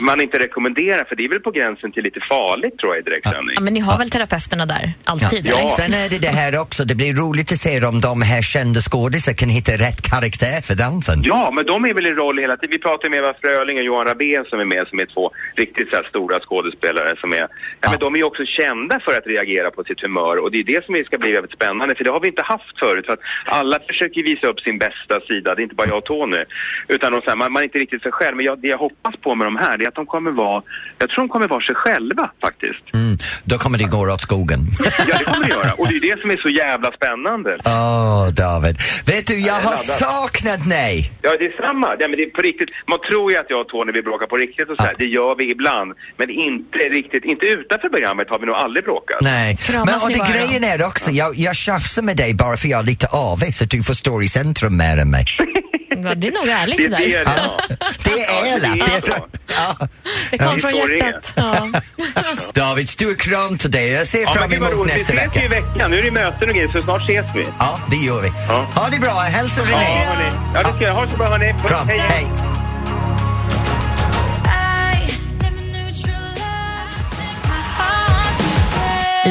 man 0.02 0.22
inte 0.22 0.40
rekommenderar, 0.40 1.04
för 1.10 1.16
det 1.16 1.24
är 1.28 1.30
väl 1.30 1.40
på 1.40 1.52
gränsen 1.52 1.92
till 1.92 2.04
lite 2.04 2.20
farligt 2.30 2.78
tror 2.80 2.90
jag 2.96 3.00
i 3.02 3.06
direktsändning. 3.10 3.56
Ja, 3.56 3.62
men 3.62 3.74
ni 3.74 3.80
har 3.80 3.98
väl 3.98 4.10
terapeuterna 4.10 4.66
där? 4.66 4.86
Alltid? 5.04 5.42
Ja. 5.48 5.58
eller? 5.58 5.68
Sen 5.68 5.94
är 5.94 6.10
det 6.10 6.20
det 6.28 6.34
här 6.42 6.62
också, 6.62 6.86
det 6.86 6.96
blir 6.96 7.14
roligt 7.24 7.52
att 7.52 7.58
se 7.58 7.86
om 7.86 8.02
de 8.02 8.22
här 8.22 8.42
kända 8.42 8.80
skådisarna 8.82 9.36
kan 9.36 9.50
hitta 9.50 9.72
rätt 9.72 10.02
karaktär 10.12 10.62
för 10.68 10.76
dansen. 10.76 11.18
Ja, 11.24 11.52
men 11.56 11.66
de 11.66 11.86
är 11.86 11.94
väl 11.94 12.06
i 12.06 12.12
roll 12.12 12.38
hela 12.40 12.56
tiden. 12.58 12.70
Vi 12.72 12.80
pratar 12.90 13.10
med 13.10 13.20
Eva 13.20 13.34
Fröling 13.42 13.78
och 13.78 13.84
Johan 13.84 14.08
Rabén 14.12 14.44
som 14.50 14.60
är 14.60 14.70
med, 14.74 14.84
som 14.88 15.00
är 15.00 15.08
två 15.16 15.26
riktigt 15.62 15.90
så 15.90 15.96
här 15.96 16.08
stora 16.14 16.40
skådespelare 16.40 17.12
som 17.22 17.30
är... 17.40 17.46
Ja, 17.82 17.88
men 17.92 18.00
de 18.00 18.08
är 18.16 18.18
ju 18.18 18.28
också 18.32 18.46
kända 18.60 18.96
för 19.06 19.14
att 19.18 19.28
reagera 19.34 19.72
på 19.72 19.84
sitt 19.84 20.02
humör 20.06 20.36
och 20.42 20.52
det 20.52 20.60
är 20.64 20.68
det 20.74 20.86
som 20.86 20.94
ska 21.06 21.18
bli 21.18 21.32
väldigt 21.32 21.58
spännande 21.60 21.96
för 21.96 22.04
det 22.04 22.12
har 22.12 22.20
vi 22.20 22.28
inte 22.28 22.42
haft 22.54 22.80
förut. 22.84 23.06
För 23.06 23.14
att 23.14 23.26
alla 23.46 23.78
försöker 23.90 24.24
visa 24.24 24.48
upp 24.48 24.60
sin 24.60 24.78
bästa 24.86 25.16
sida, 25.30 25.56
det 25.56 25.62
är 25.62 25.68
inte 25.70 25.80
bara 25.82 25.88
jag 25.88 25.98
och 25.98 26.06
Tony. 26.06 26.44
Utan 26.88 27.12
de, 27.14 27.22
så 27.22 27.30
här, 27.30 27.38
man, 27.38 27.52
man 27.54 27.60
är 27.62 27.68
inte 27.70 27.80
riktigt 27.86 28.02
sig 28.02 28.12
själv. 28.12 28.36
Men 28.38 28.46
jag, 28.46 28.56
det 28.62 28.68
jag 28.68 28.78
hoppas 28.78 29.16
på 29.26 29.36
med 29.36 29.48
de 29.48 29.56
här 29.56 29.78
det 29.78 29.84
är 29.86 29.88
att 29.88 30.02
de 30.02 30.06
kommer 30.06 30.32
vara... 30.32 30.64
Jag 31.00 31.10
tror 31.10 31.22
de 31.26 31.30
kommer 31.30 31.48
vara 31.48 31.64
sig 31.70 31.76
själva 31.76 32.32
faktiskt. 32.42 32.84
Mm, 32.94 33.18
då 33.44 33.56
kommer 33.58 33.78
det 33.78 33.88
gå 33.96 34.02
åt 34.14 34.22
skogen. 34.22 34.60
Ja, 35.10 35.18
det 35.20 35.24
kommer 35.24 35.48
det 35.48 35.54
göra. 35.54 35.72
Och 35.80 35.88
det 35.90 35.96
är 35.96 36.06
det 36.10 36.22
som 36.22 36.30
är 36.32 36.38
så 36.38 36.50
jävla 36.50 36.92
spännande. 36.92 37.58
Åh, 37.66 38.28
David. 38.44 38.76
Vet 39.12 39.28
du, 39.28 39.40
jag 39.40 39.60
har 39.68 39.78
saknat 40.06 40.70
dig. 40.70 41.12
Ja, 41.22 41.32
det 41.40 41.46
är 41.46 41.56
samma. 41.68 41.88
Ja, 42.00 42.08
men 42.08 42.18
det 42.18 42.24
är 42.24 42.30
på 42.30 42.42
riktigt. 42.42 42.70
Man 42.88 43.00
tror 43.10 43.32
ju 43.32 43.38
att 43.38 43.46
jag 43.50 43.62
och 43.62 43.68
Tony 43.68 43.92
vill 43.92 44.04
bråka 44.04 44.28
på 44.28 44.36
riktigt 44.38 44.70
och 44.70 44.76
så 44.78 44.84
här. 44.84 44.90
Ja. 44.92 44.96
Det 44.98 45.06
gör 45.06 45.36
vi 45.36 45.52
ibland. 45.52 45.94
Men 46.18 46.30
inte 46.30 46.78
riktigt. 46.78 47.26
Inte 47.26 47.46
utanför 47.46 47.90
programmet 47.90 48.28
har 48.30 48.40
vi 48.40 48.46
nog 48.46 48.56
aldrig 48.56 48.84
bråkat. 48.86 49.18
Nej, 49.22 49.58
Kramas 49.58 49.86
men 49.86 50.02
och 50.02 50.10
det 50.12 50.20
bara 50.20 50.30
grejen 50.34 50.64
är 50.64 50.86
också, 50.86 51.12
jag, 51.12 51.36
jag 51.36 51.56
tjafsar 51.56 52.02
med 52.02 52.18
dig 52.18 52.34
bara 52.34 52.58
för 52.58 52.68
jag 52.68 52.80
är 52.80 52.84
lite 52.84 53.08
avig 53.08 53.56
så 53.56 53.64
att 53.64 53.70
du 53.70 53.84
får 53.84 53.94
stå 53.94 54.22
i 54.22 54.28
centrum 54.28 54.78
mer 54.78 54.98
än 54.98 55.10
mig. 55.12 55.26
Ja, 56.04 56.16
det 56.16 56.28
är 56.28 56.32
nog 56.32 56.48
ärligt 56.48 56.78
Det 56.78 56.88
det 56.88 57.16
är 57.16 57.26
där. 57.26 57.34
det, 57.36 57.42
ja. 57.80 57.86
Det 58.04 58.22
är 58.24 58.46
Ja, 58.46 58.56
elakt. 58.56 58.86
det 58.86 58.92
är 58.98 59.02
Det. 59.02 59.22
Ja. 59.48 59.76
Kom 59.78 59.88
Ja, 60.32 60.58
från 60.60 60.88
vi 60.90 60.98
hjärtat. 60.98 61.34
Ja. 61.36 61.68
David, 62.54 62.90
stor 62.90 63.14
kram 63.16 63.58
till 63.58 63.72
dig. 63.72 63.92
Jag 63.92 64.08
ser 64.08 64.26
fram 64.26 64.52
emot 64.54 64.72
roligt. 64.74 64.94
Vi 64.96 64.98
nästa 65.00 65.14
ses 65.14 65.36
ju 65.36 65.46
i 65.46 65.48
vecka. 65.48 65.62
veckan. 65.74 65.92
Nu 65.92 65.98
är 66.00 66.04
det 66.04 66.12
möten 66.12 66.50
och 66.50 66.56
grejer, 66.56 66.72
så 66.72 66.82
snart 66.82 67.02
ses 67.10 67.26
vi. 67.36 67.46
Ja, 67.60 67.80
det 67.90 67.96
gör 67.96 68.22
vi. 68.22 68.32
Ja. 68.48 68.68
Ha 68.76 68.90
det 68.90 69.00
bra. 69.00 69.12
Hälsa 69.20 69.62
René. 69.62 70.32
Ja, 70.54 70.64
det 70.64 70.74
ska 70.76 70.84
jag. 70.86 70.94
Ha 70.94 71.06
det 71.06 71.12
så 71.12 71.18
bra, 71.18 71.28
hörni. 71.28 71.54
Kram. 71.68 71.88
Hej. 71.88 72.28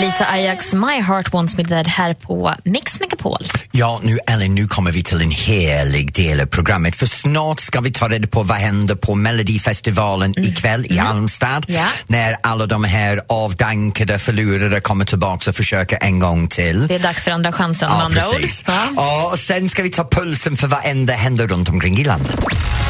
Lisa 0.00 0.26
Ajax, 0.30 0.74
My 0.74 1.00
Heart 1.02 1.32
Wants 1.32 1.56
Me 1.56 1.62
Dead 1.62 1.88
här 1.88 2.14
på 2.14 2.54
Mix 2.64 3.00
Megapol. 3.00 3.38
Ja, 3.72 4.00
nu 4.02 4.18
Ellen, 4.26 4.54
nu 4.54 4.68
kommer 4.68 4.92
vi 4.92 5.02
till 5.02 5.20
en 5.22 5.30
helig 5.30 6.14
del 6.14 6.40
av 6.40 6.46
programmet 6.46 6.96
för 6.96 7.06
snart 7.06 7.60
ska 7.60 7.80
vi 7.80 7.92
ta 7.92 8.08
reda 8.08 8.26
på 8.26 8.42
vad 8.42 8.56
händer 8.56 8.94
på 8.94 9.14
Melodifestivalen 9.14 10.38
ikväll 10.38 10.86
i 10.90 10.96
Halmstad 10.98 11.64
Ja. 11.68 11.84
när 12.06 12.36
alla 12.42 12.66
de 12.66 12.84
här 12.84 13.20
avdankade 13.28 14.18
förlorare 14.18 14.80
kommer 14.80 15.04
tillbaka 15.04 15.50
och 15.50 15.56
försöker 15.56 15.98
en 16.02 16.18
gång 16.18 16.48
till. 16.48 16.86
Det 16.86 16.94
är 16.94 16.98
dags 16.98 17.24
för 17.24 17.30
andra 17.30 17.52
chansen 17.52 17.88
Ja, 17.92 18.02
andra 18.02 18.20
precis. 18.20 18.64
ord. 18.68 18.74
Ja. 18.96 19.30
Och 19.32 19.38
sen 19.38 19.68
ska 19.68 19.82
vi 19.82 19.90
ta 19.90 20.04
pulsen 20.08 20.56
för 20.56 20.66
vad 20.66 20.80
enda 20.84 21.12
händer 21.14 21.46
runt 21.46 21.68
omkring 21.68 21.98
i 21.98 22.04
landet. 22.04 22.38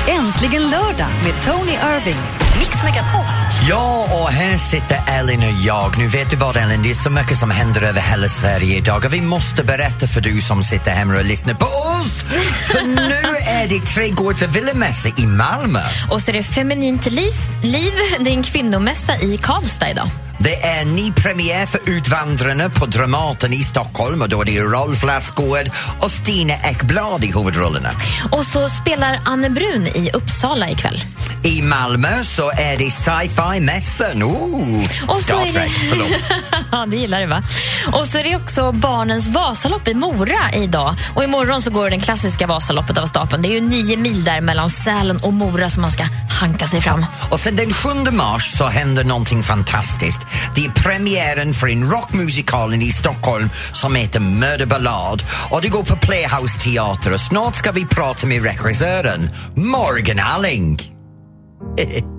Äntligen 0.09 0.71
lördag 0.71 1.09
med 1.25 1.33
Tony 1.47 1.73
Irving. 1.73 2.17
Mix 2.59 2.83
Megapol. 2.85 3.25
Ja, 3.69 4.09
och 4.23 4.29
här 4.31 4.57
sitter 4.57 4.99
Ellen 5.07 5.39
och 5.39 5.61
jag. 5.65 5.99
Nu 5.99 6.09
vet 6.09 6.31
du 6.31 6.37
vad 6.37 6.57
Ellen, 6.57 6.83
det 6.83 6.91
är 6.91 6.95
så 7.05 7.11
mycket 7.11 7.39
som 7.39 7.51
händer 7.51 7.83
över 7.83 8.01
hela 8.01 8.29
Sverige 8.29 8.77
idag 8.77 9.05
och 9.05 9.15
vi 9.15 9.21
måste 9.21 9.65
berätta 9.65 10.07
för 10.07 10.21
du 10.21 10.41
som 10.41 10.63
sitter 10.63 10.91
hemma 10.91 11.19
och 11.19 11.25
lyssnar 11.25 11.55
på 11.55 11.67
oss. 11.67 12.13
För 12.67 12.83
nu 12.83 13.37
är 13.47 13.69
det 13.69 13.81
Trädgårds 13.81 14.43
och 14.43 14.57
villamässa 14.57 15.09
i 15.09 15.27
Malmö. 15.27 15.83
Och 16.11 16.23
så 16.23 16.31
är 16.31 16.33
det 16.33 16.43
Feminint 16.43 17.07
liv, 17.07 17.33
liv. 17.63 17.93
Det 18.21 18.31
är 18.31 18.35
en 18.35 18.43
kvinnomässa 18.43 19.17
i 19.17 19.39
Karlstad 19.39 19.91
idag. 19.91 20.28
Det 20.41 20.63
är 20.63 20.85
ny 20.85 21.13
premiär 21.13 21.67
för 21.67 21.81
Utvandrarna 21.87 22.71
på 22.71 22.87
Dramaten 22.87 23.53
i 23.53 23.65
Stockholm 23.65 24.23
och 24.23 24.29
då 24.29 24.41
är 24.41 24.45
det 24.45 24.61
Rolf 24.61 25.03
Lassgård 25.03 25.71
och 26.01 26.11
Stina 26.11 26.55
Ekblad 26.55 27.25
i 27.25 27.33
huvudrollerna. 27.33 27.91
Och 28.31 28.45
så 28.45 28.69
spelar 28.69 29.21
Anne 29.25 29.51
Brun 29.51 29.87
i 29.87 30.11
Uppsala 30.15 30.71
ikväll. 30.71 31.05
I 31.43 31.63
Malmö 31.63 32.25
så 32.25 32.51
är 32.51 32.77
det 32.79 32.91
sci-fi-mässan. 32.91 34.23
Ooh, 34.23 34.85
Och 35.09 35.17
Star 35.17 35.35
är 35.35 35.53
Trek, 35.53 35.71
det... 35.81 35.89
förlåt. 35.91 36.09
ja, 36.73 36.87
det 36.87 36.97
gillar 36.97 37.21
du 37.21 37.27
va? 37.27 37.43
Och 37.93 38.07
så 38.07 38.19
är 38.19 38.25
det 38.25 38.37
också 38.37 38.73
Barnens 38.73 39.29
Vasalopp 39.29 39.89
i 39.89 39.95
Mora 39.95 40.53
idag. 40.55 40.95
Och 41.15 41.25
imorgon 41.25 41.63
så 41.63 41.71
går 41.71 41.91
den 41.91 42.01
klassiska 42.01 42.47
Vasaloppet 42.47 42.99
av 42.99 43.07
stapeln. 43.07 43.43
Det 43.43 43.49
är 43.49 43.53
ju 43.53 43.61
nio 43.61 43.97
mil 43.97 44.25
där 44.25 44.41
mellan 44.41 44.71
Sälen 44.71 45.17
och 45.17 45.33
Mora 45.33 45.71
som 45.71 45.83
man 45.83 45.91
ska 45.91 46.05
hanka 46.41 46.67
sig 46.67 46.81
fram. 46.81 47.07
Och 47.31 47.41
sen 47.41 47.57
den 47.57 47.73
7 47.73 47.89
mars 48.11 48.53
så 48.59 48.65
händer 48.69 49.05
någonting 49.05 49.43
fantastiskt. 49.43 50.21
Det 50.55 50.65
är 50.65 50.71
premiären 50.71 51.55
för 51.55 51.67
en 51.67 51.91
rockmusikal 51.91 52.75
i 52.75 52.93
Stockholm 52.93 53.51
som 53.73 53.95
heter 53.95 54.21
Mörderballad 54.21 55.23
och 55.51 55.63
det 55.63 55.69
går 55.69 55.83
på 55.83 55.97
Playhouse 55.97 56.61
Teater 56.61 57.13
och 57.13 57.21
snart 57.21 57.57
ska 57.57 57.73
vi 57.73 57.87
prata 57.87 58.27
med 58.27 58.43
regissören 58.43 59.31
Morgan 59.55 60.19
Alling. 60.19 60.79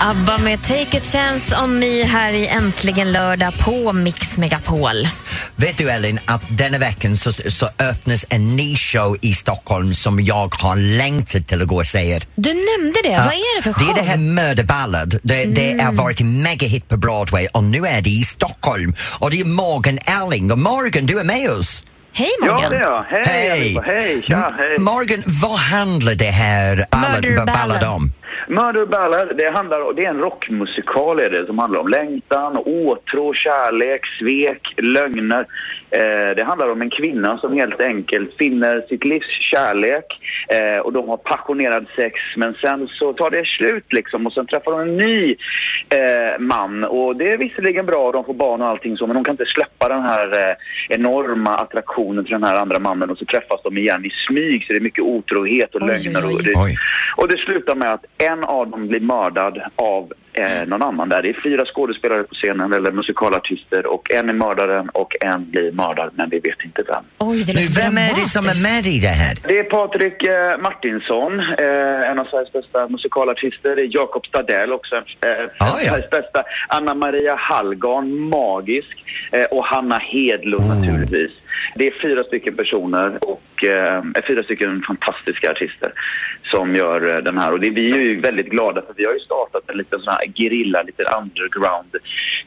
ABBA 0.00 0.38
med 0.38 0.62
Take 0.62 0.98
a 0.98 1.00
chance 1.00 1.56
on 1.62 1.78
me 1.78 2.04
här 2.04 2.32
i 2.32 2.46
Äntligen 2.46 3.12
lördag 3.12 3.54
på 3.58 3.92
Mix 3.92 4.38
Megapol. 4.38 5.08
Vet 5.60 5.78
du 5.78 5.90
Ellen 5.90 6.20
att 6.24 6.42
denna 6.48 6.78
veckan 6.78 7.16
så, 7.16 7.32
så 7.32 7.68
öppnas 7.78 8.24
en 8.28 8.56
ny 8.56 8.76
show 8.76 9.16
i 9.20 9.34
Stockholm 9.34 9.94
som 9.94 10.20
jag 10.24 10.54
har 10.54 10.76
längtat 10.76 11.46
till 11.48 11.62
att 11.62 11.68
gå 11.68 11.76
och 11.76 11.86
se. 11.86 12.20
Du 12.34 12.48
nämnde 12.48 13.00
det. 13.04 13.08
Vad 13.10 13.32
är 13.34 13.56
det 13.56 13.62
för 13.62 13.70
Det 13.70 13.74
show? 13.86 13.90
är 13.90 13.94
det 13.94 14.02
här 14.08 14.16
Murderballad. 14.16 15.18
Det, 15.22 15.44
det 15.44 15.82
har 15.82 15.92
varit 15.92 16.20
en 16.20 16.42
megahit 16.42 16.88
på 16.88 16.96
Broadway 16.96 17.46
och 17.46 17.64
nu 17.64 17.86
är 17.86 18.00
det 18.00 18.10
i 18.10 18.22
Stockholm. 18.22 18.94
Och 19.18 19.30
det 19.30 19.40
är 19.40 19.44
Morgan 19.44 19.98
Alling. 20.06 20.52
Och 20.52 20.58
Morgan, 20.58 21.06
du 21.06 21.18
är 21.20 21.24
med 21.24 21.50
oss. 21.50 21.84
Hej 22.12 22.30
Morgan. 22.40 22.60
Ja, 22.62 22.68
det 22.70 22.76
är 22.76 22.80
jag. 22.80 23.02
Hej, 23.04 23.24
Hej! 23.26 23.50
allihopa. 23.50 23.86
Hej, 23.86 24.22
tja, 24.28 24.54
hej. 24.58 24.78
Morgan, 24.78 25.22
vad 25.26 25.58
handlar 25.58 26.14
det 26.14 26.30
här 26.30 26.86
ballad 26.90 27.46
ballad. 27.46 27.84
om? 27.84 28.12
Murder 28.48 28.86
Ballad, 28.86 29.36
det, 29.36 29.50
handlar, 29.50 29.92
det 29.92 30.04
är 30.04 30.10
en 30.10 30.18
rockmusikal 30.18 31.20
är 31.20 31.30
det, 31.30 31.46
som 31.46 31.58
handlar 31.58 31.80
om 31.80 31.88
längtan, 31.88 32.56
åtrå, 32.56 33.34
kärlek, 33.34 34.06
svek, 34.18 34.74
lögner. 34.76 35.46
Eh, 35.90 36.36
det 36.36 36.44
handlar 36.46 36.70
om 36.72 36.82
en 36.82 36.90
kvinna 36.90 37.38
som 37.38 37.52
helt 37.52 37.80
enkelt 37.80 38.36
finner 38.38 38.80
sitt 38.88 39.04
livs 39.04 39.40
kärlek 39.40 40.04
eh, 40.48 40.80
och 40.80 40.92
de 40.92 41.08
har 41.08 41.16
passionerad 41.16 41.86
sex 41.96 42.14
men 42.36 42.54
sen 42.54 42.88
så 42.88 43.12
tar 43.12 43.30
det 43.30 43.46
slut 43.46 43.92
liksom 43.92 44.26
och 44.26 44.32
sen 44.32 44.46
träffar 44.46 44.72
hon 44.72 44.80
en 44.80 44.96
ny 44.96 45.30
eh, 45.90 46.38
man 46.38 46.84
och 46.84 47.16
det 47.16 47.32
är 47.32 47.36
visserligen 47.38 47.86
bra, 47.86 48.12
de 48.12 48.24
får 48.24 48.34
barn 48.34 48.62
och 48.62 48.68
allting 48.68 48.96
så 48.96 49.06
men 49.06 49.14
de 49.14 49.24
kan 49.24 49.32
inte 49.32 49.46
släppa 49.46 49.88
den 49.88 50.02
här 50.02 50.50
eh, 50.50 50.56
enorma 50.88 51.54
attraktionen 51.54 52.24
till 52.24 52.32
den 52.32 52.44
här 52.44 52.56
andra 52.56 52.78
mannen 52.78 53.10
och 53.10 53.18
så 53.18 53.24
träffas 53.24 53.60
de 53.64 53.78
igen 53.78 54.04
i 54.04 54.10
smyg 54.10 54.64
så 54.66 54.72
det 54.72 54.78
är 54.78 54.80
mycket 54.80 55.04
otrohet 55.04 55.74
och 55.74 55.82
Oj, 55.82 55.88
lögner. 55.88 56.20
oj, 56.20 56.32
Och 56.34 56.38
oj. 56.38 56.42
det, 56.44 56.60
Oj 56.60 56.74
och 57.18 57.28
det 57.28 57.38
slutar 57.38 57.74
med 57.74 57.92
att 57.92 58.04
en 58.18 58.44
av 58.44 58.70
dem 58.70 58.88
blir 58.88 59.00
mördad 59.00 59.62
av 59.76 60.12
eh, 60.38 60.66
någon 60.66 60.82
annan 60.82 61.08
där. 61.08 61.22
Det 61.22 61.28
är 61.28 61.40
fyra 61.42 61.64
skådespelare 61.64 62.22
på 62.22 62.34
scenen, 62.34 62.72
eller 62.72 62.92
musikalartister, 62.92 63.86
och 63.86 64.14
en 64.14 64.28
är 64.28 64.34
mördaren 64.34 64.88
och 64.88 65.12
en 65.20 65.50
blir 65.50 65.72
mördad, 65.72 66.10
men 66.14 66.30
vi 66.30 66.38
vet 66.38 66.64
inte 66.64 66.82
vem. 66.82 67.04
Oj, 67.18 67.44
det 67.44 67.52
låter 67.52 67.82
vem 67.82 67.96
är 67.98 68.14
det 68.20 68.24
som 68.24 68.44
är 68.46 68.62
med 68.62 68.86
i 68.86 69.00
det 69.00 69.14
här? 69.22 69.34
Det 69.48 69.58
är 69.58 69.64
Patrik 69.64 70.26
eh, 70.26 70.58
Martinsson, 70.60 71.40
eh, 71.40 72.10
en 72.10 72.18
av 72.18 72.24
Sveriges 72.24 72.52
bästa 72.52 72.88
musikalartister. 72.88 73.76
Det 73.76 73.82
är 73.82 73.90
Jakob 73.90 74.26
Stadell 74.26 74.72
också, 74.72 74.96
eh, 74.96 75.02
en 75.22 75.48
Ah, 75.58 75.78
ja. 75.84 75.90
Sveriges 75.90 76.10
bästa. 76.10 76.42
Anna 76.68 76.94
Maria 76.94 77.34
Hallgarn, 77.34 78.18
magisk. 78.20 79.04
Eh, 79.32 79.42
och 79.42 79.64
Hanna 79.64 79.98
Hedlund 79.98 80.68
naturligtvis. 80.68 81.30
Det 81.74 81.86
är 81.86 81.94
fyra 82.02 82.24
stycken 82.24 82.56
personer 82.56 83.18
och 83.24 83.64
eh, 83.64 84.02
fyra 84.26 84.42
stycken 84.42 84.82
fantastiska 84.86 85.50
artister 85.50 85.92
som 86.42 86.74
gör 86.74 87.14
eh, 87.14 87.22
den 87.22 87.38
här. 87.38 87.52
Och 87.52 87.60
det, 87.60 87.70
vi 87.70 87.90
är 87.90 87.98
ju 87.98 88.20
väldigt 88.20 88.46
glada 88.50 88.82
för 88.82 88.94
vi 88.96 89.04
har 89.04 89.12
ju 89.12 89.20
startat 89.20 89.62
en 89.66 89.76
liten 89.76 90.00
sån 90.00 90.12
här 90.12 90.24
gerilla, 90.34 90.82
lite 90.82 91.04
underground 91.18 91.96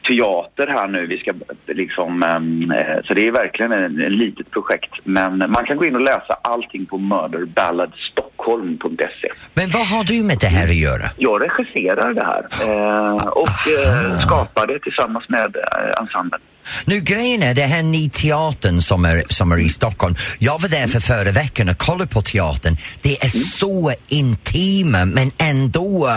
teater 0.08 0.66
här 0.66 0.88
nu. 0.88 1.06
Vi 1.06 1.18
ska 1.18 1.32
liksom, 1.66 2.22
ehm, 2.22 2.70
eh, 2.70 3.02
så 3.04 3.14
det 3.14 3.26
är 3.26 3.32
verkligen 3.32 3.72
en, 3.72 4.00
en 4.00 4.16
litet 4.16 4.50
projekt. 4.50 4.94
Men 5.04 5.38
man 5.38 5.66
kan 5.66 5.76
gå 5.76 5.84
in 5.84 5.94
och 5.94 6.00
läsa 6.00 6.36
allting 6.42 6.86
på 6.86 6.98
murderballadstockholm.se. 6.98 9.28
Men 9.54 9.70
vad 9.70 9.86
har 9.86 10.04
du 10.04 10.22
med 10.24 10.38
det 10.40 10.46
här 10.46 10.68
att 10.68 10.76
göra? 10.76 11.02
Jag 11.16 11.44
regisserar 11.44 12.14
det 12.14 12.24
här 12.24 12.46
eh, 12.70 13.26
och 13.26 13.68
eh, 13.78 14.18
skapar 14.26 14.66
det 14.66 14.78
tillsammans 14.78 15.28
med 15.28 15.56
ensemblen. 16.00 16.40
Nu 16.86 17.00
grejen 17.00 17.42
är, 17.42 17.54
det 17.54 17.62
här 17.62 17.82
Ni 17.82 18.10
teatern 18.10 18.80
som 18.80 19.04
är, 19.04 19.22
som 19.28 19.52
är 19.52 19.58
i 19.58 19.68
Stockholm. 19.68 20.14
Jag 20.38 20.60
var 20.60 20.68
där 20.68 20.86
för 20.86 21.00
förra 21.00 21.32
veckan 21.32 21.68
och 21.68 21.78
kollade 21.78 22.10
på 22.14 22.22
teatern. 22.22 22.76
Det 23.02 23.14
är 23.24 23.28
så 23.62 23.92
intima 24.08 25.04
men 25.04 25.30
ändå 25.50 26.08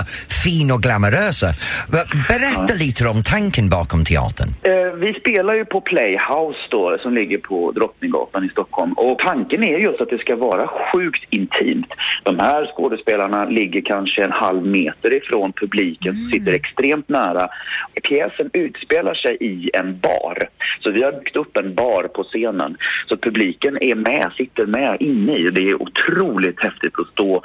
fin 0.44 0.72
och 0.72 0.82
glamorösa. 0.84 1.48
Berätta 2.30 2.74
lite 2.74 3.08
om 3.08 3.24
tanken 3.24 3.70
bakom 3.70 4.06
teatern. 4.06 4.50
Eh, 4.64 4.94
vi 4.94 5.14
spelar 5.14 5.54
ju 5.54 5.66
på 5.66 5.82
Playhouse 5.82 6.60
då, 6.70 6.98
som 7.02 7.14
ligger 7.14 7.38
på 7.38 7.72
Drottninggatan 7.72 8.46
i 8.46 8.50
Stockholm. 8.50 8.94
Och 8.94 9.20
tanken 9.20 9.64
är 9.64 9.78
just 9.78 10.02
att 10.02 10.10
det 10.10 10.18
ska 10.18 10.36
vara 10.36 10.68
sjukt 10.68 11.24
intimt. 11.30 11.92
De 12.24 12.40
här 12.40 12.72
skådespelarna 12.76 13.46
ligger 13.46 13.82
kanske 13.82 14.24
en 14.24 14.32
halv 14.32 14.66
meter 14.66 15.14
ifrån 15.14 15.54
publiken, 15.54 16.30
sitter 16.32 16.54
extremt 16.54 17.10
nära. 17.10 17.48
Pjäsen 18.04 18.50
utspelar 18.54 19.14
sig 19.14 19.38
i 19.40 19.70
en 19.74 20.00
bar. 20.00 20.35
Så 20.80 20.92
vi 20.92 21.04
har 21.04 21.12
byggt 21.12 21.38
upp 21.38 21.58
en 21.58 21.76
bar 21.76 22.04
på 22.04 22.24
scenen. 22.24 22.78
Så 23.08 23.18
publiken 23.18 23.78
är 23.84 23.96
med, 23.96 24.32
sitter 24.38 24.66
med 24.66 24.98
inne 25.02 25.38
i. 25.38 25.50
Det 25.52 25.62
är 25.70 25.82
otroligt 25.82 26.60
häftigt 26.60 27.00
att 27.00 27.08
stå 27.08 27.44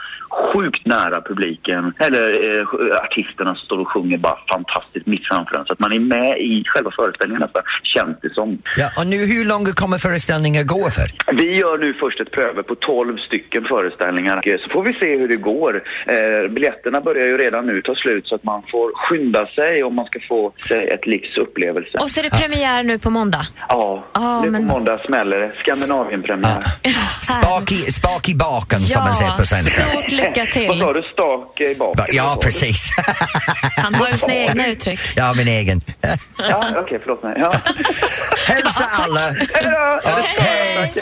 sjukt 0.54 0.86
nära 0.86 1.20
publiken, 1.20 1.92
eller 1.98 2.58
eh, 2.60 2.66
artisterna 3.04 3.54
som 3.54 3.64
står 3.66 3.78
och 3.78 3.88
sjunger 3.92 4.18
bara 4.18 4.38
fantastiskt 4.52 5.06
mitt 5.06 5.26
framför 5.28 5.58
en. 5.58 5.66
Så 5.66 5.72
att 5.72 5.78
man 5.78 5.92
är 5.92 5.98
med 5.98 6.38
i 6.38 6.64
själva 6.66 6.90
föreställningen 6.96 7.40
nästan, 7.42 7.62
känns 7.82 8.16
det 8.22 8.34
som. 8.34 8.58
Ja, 8.78 8.88
och 8.98 9.06
nu 9.06 9.16
hur 9.16 9.44
långt 9.44 9.74
kommer 9.74 9.98
föreställningen 9.98 10.66
gå 10.66 10.90
för? 10.90 11.32
Vi 11.32 11.56
gör 11.58 11.78
nu 11.78 11.94
först 11.94 12.20
ett 12.20 12.30
pröve 12.30 12.62
på 12.62 12.74
12 12.74 13.18
stycken 13.18 13.64
föreställningar. 13.64 14.40
Eh, 14.44 14.58
Så 14.60 14.68
får 14.68 14.82
vi 14.82 14.92
se 14.92 15.16
hur 15.16 15.28
det 15.28 15.36
går. 15.36 15.82
Eh, 16.06 16.50
biljetterna 16.50 17.00
börjar 17.00 17.26
ju 17.26 17.38
redan 17.38 17.66
nu 17.66 17.82
ta 17.82 17.94
slut 17.94 18.26
så 18.26 18.34
att 18.34 18.44
man 18.44 18.62
får 18.70 18.92
skynda 18.94 19.46
sig 19.46 19.82
om 19.82 19.94
man 19.94 20.06
ska 20.06 20.18
få 20.28 20.52
sig 20.68 20.88
ett 20.88 21.06
livs 21.06 21.36
upplevelse. 21.38 21.98
Och 22.00 22.10
så 22.10 22.20
är 22.20 22.22
det 22.22 22.30
premiär 22.30 22.79
nu 22.82 22.98
på 22.98 23.10
måndag. 23.10 23.46
Ja, 23.68 24.04
Ja, 24.14 24.40
nu 24.40 24.46
på 24.46 24.52
men- 24.52 24.66
måndag 24.66 24.98
smäller 25.06 25.36
det. 25.40 25.52
Skandinavienpremiär. 25.62 26.64
Spak 27.22 27.72
i, 27.72 27.92
spak 27.92 28.28
i 28.28 28.34
baken 28.34 28.80
som 28.80 29.02
man 29.04 29.14
säger 29.14 29.32
på 29.32 29.46
svenska. 29.46 29.86
stort 29.90 30.10
lycka 30.10 30.40
Vad 30.44 30.50
till. 30.52 30.80
sa 30.80 30.92
du? 30.92 31.02
Stak 31.02 31.60
i 31.60 31.74
baken? 31.78 32.04
Ja, 32.12 32.24
Vad 32.24 32.40
precis. 32.40 32.84
Han 33.76 33.94
har 33.94 34.08
ju 34.08 34.18
sina 34.18 34.34
egna 34.34 34.66
uttryck. 34.66 35.00
ja, 35.16 35.34
min 35.36 35.48
egen. 35.48 35.80
Ja, 36.50 36.64
okej, 36.76 36.98
förlåt 37.02 37.22
mig. 37.22 37.34
Ja. 37.38 37.52
Hälsa 38.46 38.84
alla! 38.92 39.20
Hej 39.20 39.48
då! 39.62 39.70
Ja, 39.70 40.00
hej! 40.38 40.92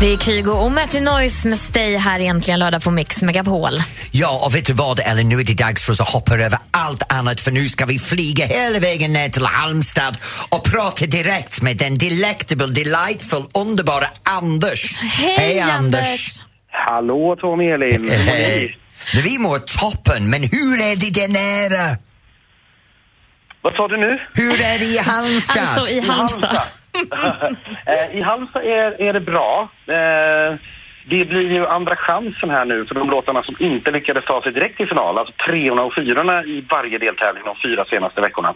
Det 0.00 0.12
är 0.12 0.16
Kygo 0.16 0.50
och 0.52 0.72
Matty 0.72 1.00
Noise 1.00 1.48
med 1.48 1.58
Stay 1.58 1.96
här 1.96 2.20
egentligen 2.20 2.60
lördag 2.60 2.82
på 2.82 2.90
Mix 2.90 3.22
Megapol. 3.22 3.72
Ja, 4.10 4.40
och 4.44 4.54
vet 4.54 4.66
du 4.66 4.72
vad 4.72 5.00
Ellen, 5.00 5.28
nu 5.28 5.40
är 5.40 5.44
det 5.44 5.54
dags 5.54 5.84
för 5.84 5.92
oss 5.92 6.00
att 6.00 6.08
hoppa 6.08 6.34
över 6.34 6.58
allt 6.70 7.12
annat 7.12 7.40
för 7.40 7.50
nu 7.50 7.68
ska 7.68 7.86
vi 7.86 7.98
flyga 7.98 8.46
hela 8.46 8.78
vägen 8.78 9.12
ner 9.12 9.28
till 9.28 9.44
Halmstad 9.44 10.18
och 10.50 10.64
prata 10.64 11.06
direkt 11.06 11.62
med 11.62 11.76
den 11.76 11.98
delectable, 11.98 12.66
delightful, 12.66 13.44
underbara 13.54 14.06
Anders. 14.22 14.96
Hej, 14.98 15.60
Anders. 15.60 16.40
Hallå 16.70 17.36
Tommy 17.40 17.64
Elin! 17.64 18.10
Hej! 18.10 18.78
Vi 19.24 19.38
mår 19.38 19.58
toppen, 19.58 20.30
men 20.30 20.42
hur 20.42 20.80
är 20.80 20.96
det 20.96 21.10
där 21.10 21.28
nere? 21.28 21.98
Vad 23.62 23.72
sa 23.72 23.88
du 23.88 23.96
nu? 23.96 24.18
Hur 24.34 24.52
är 24.52 24.78
det 24.78 24.84
i 24.84 24.98
Halmstad? 24.98 25.62
Alltså 25.62 25.94
i 25.94 26.00
Halmstad. 26.00 26.62
Eh, 27.86 28.16
I 28.18 28.22
Halmstad 28.22 28.62
är, 28.62 29.00
är 29.02 29.12
det 29.12 29.20
bra. 29.20 29.68
Eh, 29.86 30.58
det 31.10 31.24
blir 31.24 31.52
ju 31.52 31.66
andra 31.66 31.96
chansen 31.96 32.50
här 32.50 32.64
nu 32.64 32.86
för 32.86 32.94
de 32.94 33.10
låtarna 33.10 33.42
som 33.42 33.56
inte 33.60 33.90
lyckades 33.90 34.24
ta 34.24 34.42
sig 34.42 34.52
direkt 34.52 34.76
till 34.76 34.88
final. 34.88 35.18
Alltså 35.18 35.34
treorna 35.46 35.82
och 35.82 35.94
fyrorna 35.94 36.44
i 36.44 36.66
varje 36.70 36.98
deltävling 36.98 37.42
de 37.44 37.56
fyra 37.64 37.84
senaste 37.84 38.20
veckorna. 38.20 38.54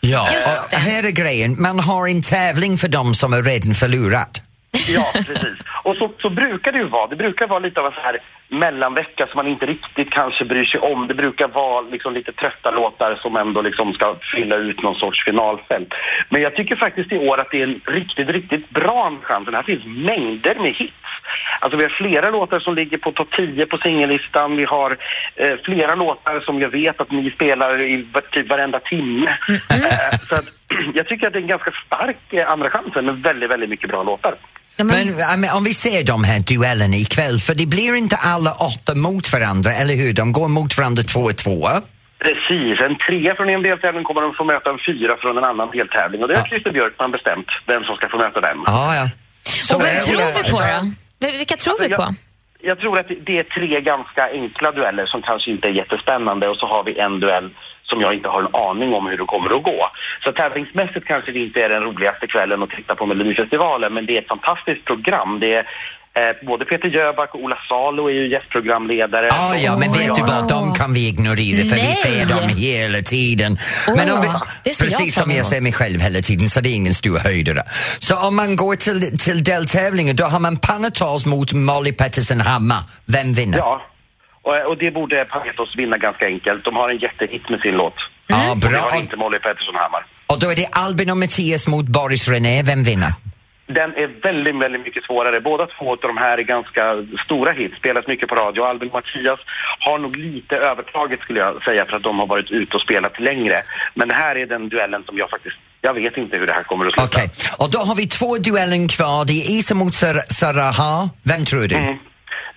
Ja, 0.00 0.28
Just 0.34 0.48
och 0.64 0.70
det. 0.70 0.76
här 0.76 1.06
är 1.08 1.12
grejen, 1.12 1.62
man 1.62 1.80
har 1.80 2.08
en 2.08 2.22
tävling 2.22 2.76
för 2.76 2.88
dem 2.88 3.14
som 3.14 3.32
är 3.32 3.42
redan 3.42 3.74
förlorat. 3.74 4.42
Ja, 4.88 5.12
precis. 5.14 5.58
Och 5.84 5.96
så, 5.96 6.10
så 6.18 6.30
brukar 6.30 6.72
det 6.72 6.78
ju 6.78 6.88
vara. 6.88 7.06
Det 7.06 7.16
brukar 7.16 7.46
vara 7.46 7.58
lite 7.58 7.80
av 7.80 7.86
en 7.86 7.92
så 7.92 8.00
här 8.00 8.18
mellanvecka 8.48 9.26
som 9.26 9.36
man 9.36 9.46
inte 9.46 9.66
riktigt 9.66 10.10
kanske 10.10 10.44
bryr 10.44 10.64
sig 10.64 10.80
om. 10.80 11.06
Det 11.06 11.14
brukar 11.14 11.48
vara 11.48 11.80
liksom 11.80 12.14
lite 12.14 12.32
trötta 12.32 12.70
låtar 12.70 13.18
som 13.22 13.36
ändå 13.36 13.62
liksom 13.62 13.92
ska 13.92 14.16
fylla 14.34 14.56
ut 14.56 14.82
någon 14.82 14.94
sorts 14.94 15.24
finalfält. 15.24 15.88
Men 16.28 16.42
jag 16.42 16.54
tycker 16.56 16.76
faktiskt 16.76 17.12
i 17.12 17.18
år 17.18 17.40
att 17.40 17.50
det 17.50 17.62
är 17.62 17.66
en 17.66 17.80
riktigt, 17.86 18.28
riktigt 18.28 18.70
bra 18.70 19.18
chans. 19.22 19.46
Det 19.46 19.56
här 19.56 19.62
finns 19.62 19.84
mängder 19.84 20.54
med 20.54 20.74
hits. 20.74 20.94
Alltså 21.60 21.76
vi 21.76 21.82
har 21.82 21.90
flera 21.90 22.30
låtar 22.30 22.60
som 22.60 22.74
ligger 22.74 22.98
på 22.98 23.12
topp 23.12 23.28
10 23.36 23.66
på 23.66 23.78
singellistan. 23.78 24.56
Vi 24.56 24.64
har 24.64 24.96
eh, 25.36 25.56
flera 25.64 25.94
låtar 25.94 26.40
som 26.40 26.60
jag 26.60 26.68
vet 26.68 27.00
att 27.00 27.10
ni 27.10 27.30
spelar 27.30 27.80
i 27.80 28.06
typ 28.32 28.50
varenda 28.50 28.80
timme. 28.80 29.30
Eh, 29.48 30.18
så 30.18 30.34
att, 30.34 30.48
jag 30.94 31.06
tycker 31.08 31.26
att 31.26 31.32
det 31.32 31.38
är 31.38 31.42
en 31.42 31.48
ganska 31.48 31.72
stark 31.86 32.32
eh, 32.32 32.50
andra 32.50 32.70
chansen 32.70 33.04
med 33.04 33.22
väldigt, 33.22 33.50
väldigt 33.50 33.70
mycket 33.70 33.90
bra 33.90 34.02
låtar. 34.02 34.34
Men, 34.76 35.06
Men 35.40 35.50
om 35.56 35.64
vi 35.64 35.74
ser 35.74 36.04
de 36.04 36.24
här 36.24 36.40
duellerna 36.40 36.96
ikväll, 36.96 37.38
för 37.38 37.54
det 37.54 37.66
blir 37.66 37.94
inte 37.96 38.16
alla 38.16 38.52
åtta 38.52 38.92
mot 38.94 39.32
varandra, 39.32 39.70
eller 39.80 39.94
hur? 39.94 40.12
De 40.12 40.32
går 40.32 40.48
mot 40.48 40.78
varandra 40.78 41.02
två 41.02 41.20
och 41.20 41.36
två. 41.36 41.68
Precis, 42.26 42.80
en 42.86 42.96
trea 43.06 43.34
från 43.34 43.48
en 43.50 43.62
deltävling 43.62 44.04
kommer 44.04 44.20
de 44.20 44.34
få 44.34 44.44
möta 44.44 44.70
en 44.70 44.78
fyra 44.88 45.16
från 45.22 45.38
en 45.38 45.44
annan 45.44 45.70
deltävling. 45.70 46.22
Och 46.22 46.28
det 46.28 46.34
har 46.34 46.42
Ja. 46.44 46.48
Christer 46.50 46.72
Björkman 46.72 47.10
bestämt, 47.10 47.46
vem 47.66 47.82
som 47.84 47.96
ska 47.96 48.08
få 48.08 48.16
möta 48.18 48.40
den. 48.40 48.58
Ja, 48.66 48.94
ja. 48.98 49.08
Så 49.42 49.76
och 49.76 49.82
vem 49.84 49.96
är 49.96 50.00
tror 50.00 50.42
vi 50.42 50.50
på 50.50 50.58
då? 50.60 51.26
Vil- 51.26 51.38
Vilka 51.38 51.56
tror 51.56 51.76
vi 51.80 51.84
Alltså, 51.84 52.02
på? 52.02 52.14
jag, 52.62 52.70
jag 52.70 52.78
tror 52.78 52.98
att 53.00 53.08
det 53.26 53.36
är 53.42 53.46
tre 53.58 53.80
ganska 53.80 54.22
enkla 54.40 54.72
dueller 54.72 55.06
som 55.06 55.22
kanske 55.22 55.50
inte 55.50 55.68
är 55.68 55.72
jättespännande 55.82 56.48
och 56.48 56.56
så 56.56 56.66
har 56.66 56.82
vi 56.84 56.92
en 56.98 57.20
duell 57.20 57.50
som 57.94 58.02
jag 58.06 58.14
inte 58.14 58.28
har 58.28 58.40
en 58.42 58.54
aning 58.68 58.90
om 58.98 59.06
hur 59.06 59.18
det 59.18 59.28
kommer 59.34 59.50
att 59.56 59.62
gå. 59.70 59.80
Så 60.24 60.32
tävlingsmässigt 60.32 61.06
kanske 61.06 61.32
det 61.32 61.38
inte 61.46 61.60
är 61.60 61.68
den 61.68 61.82
roligaste 61.82 62.26
kvällen 62.26 62.62
att 62.62 62.70
titta 62.70 62.94
på 62.94 63.06
Melodifestivalen 63.06 63.94
men 63.94 64.06
det 64.06 64.12
är 64.16 64.20
ett 64.22 64.34
fantastiskt 64.36 64.84
program. 64.84 65.40
Det 65.40 65.54
är 65.54 65.64
eh, 66.20 66.46
både 66.46 66.64
Peter 66.64 66.88
Jöback 66.88 67.34
och 67.34 67.40
Ola 67.44 67.58
Salo 67.68 68.02
är 68.08 68.16
ju 68.20 68.24
gästprogramledare. 68.34 69.28
Ah, 69.30 69.56
ja, 69.56 69.72
men 69.78 69.92
vet 69.92 70.14
du 70.14 70.22
vad, 70.22 70.48
de 70.48 70.74
kan 70.74 70.94
vi 70.94 71.08
ignorera 71.08 71.64
för 71.70 71.76
vi 71.76 71.82
Nej. 71.82 71.92
ser 72.04 72.34
dem 72.34 72.48
hela 72.48 73.00
tiden. 73.02 73.58
Åh, 73.88 73.94
men 73.96 74.10
om 74.14 74.20
vi, 74.20 74.26
jag 74.26 74.44
precis 74.64 75.14
fram 75.14 75.22
som 75.22 75.30
jag 75.30 75.46
ser 75.46 75.60
mig 75.60 75.72
själv 75.72 76.00
hela 76.00 76.20
tiden 76.28 76.48
så 76.48 76.60
det 76.60 76.68
är 76.68 76.76
ingen 76.82 76.94
stor 76.94 77.18
höjdare. 77.18 77.62
Så 77.98 78.14
om 78.28 78.36
man 78.36 78.56
går 78.56 78.74
till, 78.74 79.18
till 79.18 79.44
deltävlingen 79.44 80.16
då 80.16 80.24
har 80.24 80.40
man 80.40 80.56
Panatos 80.56 81.26
mot 81.26 81.52
Molly 81.52 81.92
Pettersson 81.92 82.40
Hammar. 82.40 82.82
Vem 83.06 83.32
vinner? 83.32 83.58
Ja, 83.58 83.82
och, 84.44 84.56
och 84.70 84.76
det 84.78 84.90
borde 84.90 85.24
Panetos 85.24 85.76
vinna 85.76 85.96
ganska 85.98 86.26
enkelt. 86.26 86.64
De 86.64 86.76
har 86.76 86.88
en 86.90 86.98
jättehit 86.98 87.48
med 87.50 87.60
sin 87.60 87.74
låt. 87.74 87.94
Ja, 88.26 88.50
Och 88.52 88.58
det 88.58 88.68
bra. 88.68 88.78
har 88.78 88.98
inte 88.98 89.16
Molly 89.16 89.38
Pettersson 89.38 89.74
Hammar. 89.74 90.06
Och 90.26 90.38
då 90.40 90.46
är 90.50 90.56
det 90.56 90.68
Albin 90.72 91.10
och 91.10 91.16
Mattias 91.16 91.66
mot 91.68 91.86
Boris 91.86 92.28
René. 92.28 92.62
Vem 92.62 92.82
vinner? 92.84 93.12
Den 93.66 93.90
är 94.02 94.08
väldigt, 94.22 94.56
väldigt 94.64 94.84
mycket 94.86 95.04
svårare. 95.04 95.40
Båda 95.40 95.66
två 95.66 95.92
av 95.92 95.98
de 96.12 96.16
här 96.16 96.38
är 96.38 96.42
ganska 96.42 96.82
stora 97.24 97.52
hits, 97.52 97.76
spelas 97.76 98.06
mycket 98.06 98.28
på 98.28 98.34
radio. 98.34 98.62
Albin 98.64 98.88
och 98.88 98.94
Mattias 98.94 99.40
har 99.86 99.98
nog 99.98 100.16
lite 100.16 100.56
övertaget 100.56 101.20
skulle 101.20 101.40
jag 101.40 101.62
säga 101.62 101.84
för 101.86 101.96
att 101.96 102.02
de 102.02 102.18
har 102.18 102.26
varit 102.26 102.50
ute 102.50 102.76
och 102.76 102.82
spelat 102.82 103.20
längre. 103.20 103.56
Men 103.94 104.08
det 104.08 104.14
här 104.14 104.36
är 104.36 104.46
den 104.46 104.68
duellen 104.68 105.02
som 105.06 105.18
jag 105.18 105.30
faktiskt, 105.30 105.56
jag 105.80 105.94
vet 105.94 106.16
inte 106.16 106.36
hur 106.36 106.46
det 106.46 106.52
här 106.52 106.62
kommer 106.62 106.86
att 106.86 106.92
sluta. 106.92 107.04
Okej, 107.18 107.28
och 107.58 107.70
då 107.72 107.78
har 107.78 107.94
vi 107.96 108.06
två 108.06 108.36
duellen 108.38 108.88
kvar. 108.88 109.24
Det 109.24 109.32
är 109.32 109.44
Isa 109.58 109.74
mot 109.74 109.94
Sar- 109.94 110.26
Saraha. 110.38 111.10
Vem 111.22 111.44
tror 111.44 111.66
du? 111.68 111.76
Mm. 111.76 111.96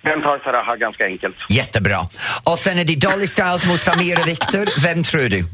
Den 0.02 0.22
tar 0.22 0.38
Saraha 0.38 0.76
ganska 0.76 1.04
enkelt. 1.04 1.36
Jättebra. 1.50 2.00
Och 2.44 2.58
sen 2.58 2.78
är 2.78 2.84
det 2.84 2.94
Dolly 2.94 3.26
Styles 3.26 3.66
mot 3.66 3.80
Samir 3.80 4.20
och 4.20 4.28
Viktor. 4.28 4.82
Vem 4.82 5.02
tror 5.02 5.28
du? 5.28 5.44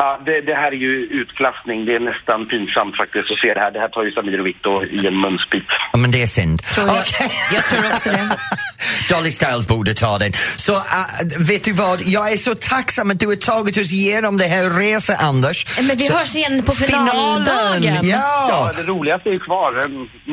Ja, 0.00 0.20
det, 0.26 0.40
det 0.50 0.54
här 0.62 0.70
är 0.76 0.80
ju 0.88 0.94
utklassning. 1.20 1.78
Det 1.86 1.94
är 1.98 2.00
nästan 2.12 2.38
pinsamt 2.52 2.94
faktiskt 3.02 3.28
att 3.32 3.40
se 3.44 3.54
det 3.54 3.60
här. 3.64 3.70
Det 3.70 3.80
här 3.84 3.88
tar 3.88 4.02
ju 4.04 4.10
Samir 4.12 4.40
och 4.40 4.46
Victor 4.46 4.78
i 4.96 5.06
en 5.06 5.20
munsbit. 5.24 5.68
Ja, 5.92 5.98
men 6.02 6.10
det 6.10 6.22
är 6.22 6.26
synd. 6.26 6.62
Tror 6.62 6.86
jag. 6.86 6.96
Okej. 6.96 7.30
Jag 7.54 7.64
tror 7.68 7.86
också 7.92 8.10
det. 8.10 8.28
Dolly 9.10 9.30
Styles 9.30 9.68
borde 9.68 9.94
ta 9.94 10.18
den. 10.18 10.32
Så 10.56 10.72
uh, 10.72 11.48
vet 11.50 11.64
du 11.64 11.72
vad, 11.72 11.98
jag 12.02 12.32
är 12.32 12.36
så 12.36 12.54
tacksam 12.54 13.10
att 13.10 13.20
du 13.20 13.26
har 13.26 13.34
tagit 13.34 13.78
oss 13.78 13.92
igenom 13.92 14.36
det 14.38 14.44
här 14.54 14.64
resan, 14.80 15.16
Anders. 15.18 15.58
Men 15.88 15.96
vi 15.96 16.06
så, 16.06 16.18
hörs 16.18 16.36
igen 16.36 16.62
på 16.62 16.72
finaldagen. 16.72 17.98
Ja, 18.02 18.48
Ja! 18.50 18.72
det 18.76 18.82
roligaste 18.82 19.28
är 19.28 19.32
ju 19.32 19.40
kvar. 19.40 19.70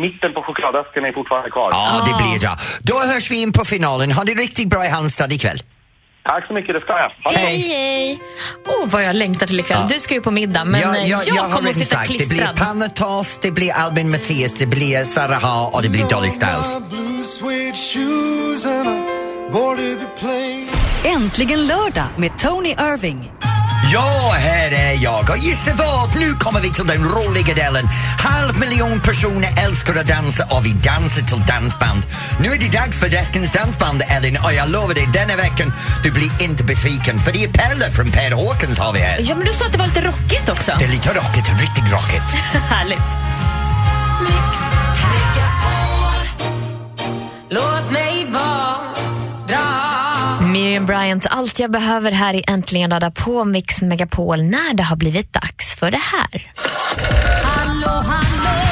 Mitten 0.03 0.33
på 0.33 0.41
chokladasken 0.41 1.05
är 1.05 1.13
fortfarande 1.13 1.49
kvar. 1.49 1.69
Ja, 1.71 2.03
det 2.07 2.13
blir 2.23 2.39
bra. 2.39 2.57
Då 2.81 2.99
hörs 2.99 3.31
vi 3.31 3.41
in 3.41 3.51
på 3.53 3.65
finalen. 3.65 4.11
Ha 4.11 4.23
det 4.23 4.33
riktigt 4.33 4.69
bra 4.69 4.85
i 4.85 4.89
Halmstad 4.89 5.31
ikväll. 5.33 5.59
Tack 6.27 6.47
så 6.47 6.53
mycket, 6.53 6.75
det 6.75 6.81
ska 6.81 6.93
jag. 6.93 7.31
Hej, 7.31 7.57
hej! 7.67 8.19
Åh, 8.67 8.89
vad 8.89 9.03
jag 9.03 9.15
längtar 9.15 9.47
till 9.47 9.59
ikväll. 9.59 9.87
Du 9.89 9.99
ska 9.99 10.13
ju 10.13 10.21
på 10.21 10.31
middag, 10.31 10.65
men 10.65 10.81
Ja, 10.81 10.97
ja, 10.97 11.19
jag, 11.25 11.43
har 11.43 11.51
kommer 11.51 11.69
att 11.69 11.75
sitta 11.75 11.95
sagt, 11.95 12.07
det 12.07 12.27
blir 12.27 12.27
klistrad. 12.27 12.55
Pannatos, 12.55 13.39
det 13.41 13.51
blir 13.51 13.71
Albin 13.73 14.11
Mattias, 14.11 14.53
det 14.53 14.65
blir 14.65 15.03
Saraha 15.03 15.67
och 15.73 15.81
det 15.81 15.89
blir 15.89 16.05
Dolly 16.09 16.29
Styles. 16.29 16.77
Äntligen 21.05 21.67
lördag 21.67 22.05
med 22.17 22.37
Tony 22.37 22.69
Irving. 22.69 23.31
Ja, 23.93 24.33
här 24.37 24.71
är 24.71 25.03
jag 25.03 25.29
och 25.29 25.37
gissa 25.37 25.73
vad? 25.73 26.15
Nu 26.15 26.33
kommer 26.33 26.59
vi 26.59 26.73
till 26.73 26.87
den 26.87 27.03
roliga 27.03 27.53
delen. 27.53 27.85
Halv 28.19 28.59
miljon 28.59 28.99
personer 28.99 29.49
älskar 29.65 29.95
att 29.95 30.07
dansa 30.07 30.47
och 30.49 30.65
vi 30.65 30.73
dansar 30.73 31.21
till 31.21 31.45
dansband. 31.47 32.03
Nu 32.39 32.53
är 32.53 32.57
det 32.57 32.77
dags 32.77 32.99
för 32.99 33.09
veckans 33.09 33.51
dansband, 33.51 34.03
Elin, 34.07 34.37
och 34.43 34.53
jag 34.53 34.69
lovar 34.69 34.93
dig, 34.93 35.09
denna 35.13 35.35
veckan, 35.35 35.73
du 36.03 36.11
blir 36.11 36.31
inte 36.41 36.63
besviken 36.63 37.19
för 37.19 37.31
det 37.31 37.43
är 37.43 37.47
Pelle 37.47 37.91
från 37.91 38.11
Per 38.11 38.31
Håkans 38.31 38.79
har 38.79 38.93
vi 38.93 38.99
här. 38.99 39.17
Ja, 39.19 39.35
men 39.35 39.45
du 39.45 39.53
sa 39.53 39.65
att 39.65 39.71
det 39.71 39.77
var 39.77 39.87
lite 39.87 40.01
rockigt 40.01 40.49
också. 40.49 40.71
Det 40.79 40.85
är 40.85 40.89
lite 40.89 41.09
rockigt, 41.09 41.61
riktigt 41.61 41.91
rockigt. 41.93 42.29
Härligt. 42.69 42.99
Låt 47.49 47.91
mig 47.91 48.31
vara 48.31 48.66
Miriam 50.77 50.85
Bryant, 50.85 51.25
allt 51.29 51.59
jag 51.59 51.71
behöver 51.71 52.11
här 52.11 52.33
i 52.33 52.43
Äntligen 52.47 52.89
lördag 52.89 53.15
på 53.15 53.45
Mix 53.45 53.81
Megapol 53.81 54.43
när 54.43 54.73
det 54.73 54.83
har 54.83 54.95
blivit 54.95 55.33
dags 55.33 55.75
för 55.75 55.91
det 55.91 55.97
här. 55.97 56.51
Hallå, 57.43 58.03
hallå 58.07 58.66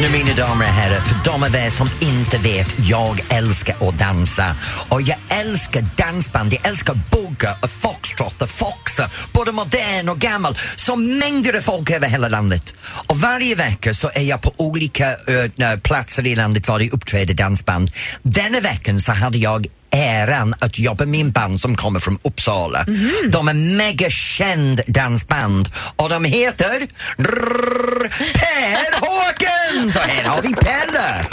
Nu 0.00 0.08
mina 0.08 0.34
damer 0.34 0.66
och 0.66 0.72
herrar, 0.72 1.00
för 1.00 1.30
de 1.30 1.42
av 1.42 1.54
er 1.54 1.70
som 1.70 1.88
inte 2.00 2.38
vet, 2.38 2.74
jag 2.88 3.20
älskar 3.28 3.88
att 3.88 3.98
dansa. 3.98 4.56
Och 4.88 5.02
jag 5.02 5.16
älskar 5.28 5.84
dansband, 5.96 6.52
jag 6.52 6.66
älskar 6.66 7.00
boogie 7.10 7.54
och 7.62 7.70
foxtrot 7.70 8.42
och 8.42 8.50
foxer, 8.50 9.12
både 9.32 9.52
modern 9.52 10.08
och 10.08 10.18
gammal. 10.18 10.56
Så 10.76 10.96
mängder 10.96 11.56
av 11.56 11.60
folk 11.60 11.90
över 11.90 12.08
hela 12.08 12.28
landet. 12.28 12.74
Och 13.06 13.16
varje 13.16 13.54
vecka 13.54 13.94
så 13.94 14.10
är 14.14 14.22
jag 14.22 14.40
på 14.40 14.52
olika 14.56 15.16
ö, 15.26 15.78
platser 15.82 16.26
i 16.26 16.36
landet 16.36 16.68
var 16.68 16.78
det 16.78 16.90
uppträder 16.90 17.34
dansband. 17.34 17.90
Denna 18.22 18.60
veckan 18.60 19.00
så 19.00 19.12
hade 19.12 19.38
jag 19.38 19.66
äran 19.92 20.54
att 20.58 20.78
jobba 20.78 21.06
med 21.06 21.20
en 21.20 21.30
band 21.30 21.60
som 21.60 21.76
kommer 21.76 22.00
från 22.00 22.18
Uppsala. 22.22 22.86
De 23.28 23.48
är 23.48 23.54
mega 23.54 24.10
känd 24.10 24.80
dansband 24.86 25.68
och 25.96 26.08
de 26.08 26.24
heter 26.24 26.88
Drrrr, 27.16 28.08
Per 28.34 29.00
Håkan! 29.00 29.92
Så 29.92 29.98
här 29.98 30.24
har 30.24 30.42
vi 30.42 30.54
Pelle! 30.54 31.24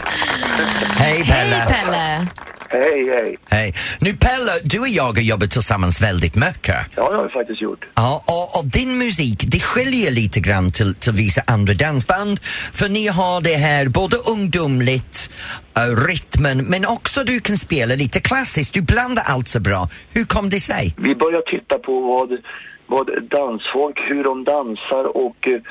Hej 0.95 1.23
Pelle! 1.23 1.55
Hej 1.55 1.67
Pelle! 1.67 2.27
Hej, 2.69 3.09
hej. 3.09 3.37
Hej. 3.49 3.73
Nu 3.99 4.13
Pelle, 4.13 4.51
du 4.63 4.79
och 4.79 4.87
jag 4.87 5.03
har 5.03 5.21
jobbat 5.21 5.51
tillsammans 5.51 6.01
väldigt 6.01 6.35
mycket. 6.35 6.75
Ja, 6.95 7.09
det 7.09 7.15
har 7.17 7.23
vi 7.23 7.29
faktiskt 7.29 7.61
gjort. 7.61 7.85
Ja, 7.95 8.23
och, 8.27 8.59
och 8.59 8.65
din 8.65 8.97
musik, 8.97 9.43
det 9.51 9.59
skiljer 9.59 10.11
lite 10.11 10.39
grann 10.39 10.71
till, 10.71 10.95
till 10.95 11.13
vissa 11.13 11.41
andra 11.47 11.73
dansband. 11.73 12.39
För 12.73 12.89
ni 12.89 13.07
har 13.07 13.41
det 13.41 13.55
här 13.55 13.89
både 13.89 14.17
ungdomligt, 14.33 15.29
uh, 15.77 16.07
rytmen, 16.07 16.57
men 16.57 16.85
också 16.85 17.23
du 17.23 17.39
kan 17.39 17.57
spela 17.57 17.95
lite 17.95 18.19
klassiskt. 18.19 18.73
Du 18.73 18.81
blandar 18.81 19.23
allt 19.25 19.47
så 19.47 19.59
bra. 19.59 19.87
Hur 20.13 20.25
kom 20.25 20.49
det 20.49 20.59
sig? 20.59 20.95
Vi 20.97 21.15
börjar 21.15 21.41
titta 21.41 21.79
på 21.79 22.01
vad, 22.01 22.29
vad 22.87 23.29
dansfolk, 23.29 23.99
hur 24.09 24.23
de 24.23 24.43
dansar 24.43 25.17
och 25.17 25.47
eh, 25.47 25.61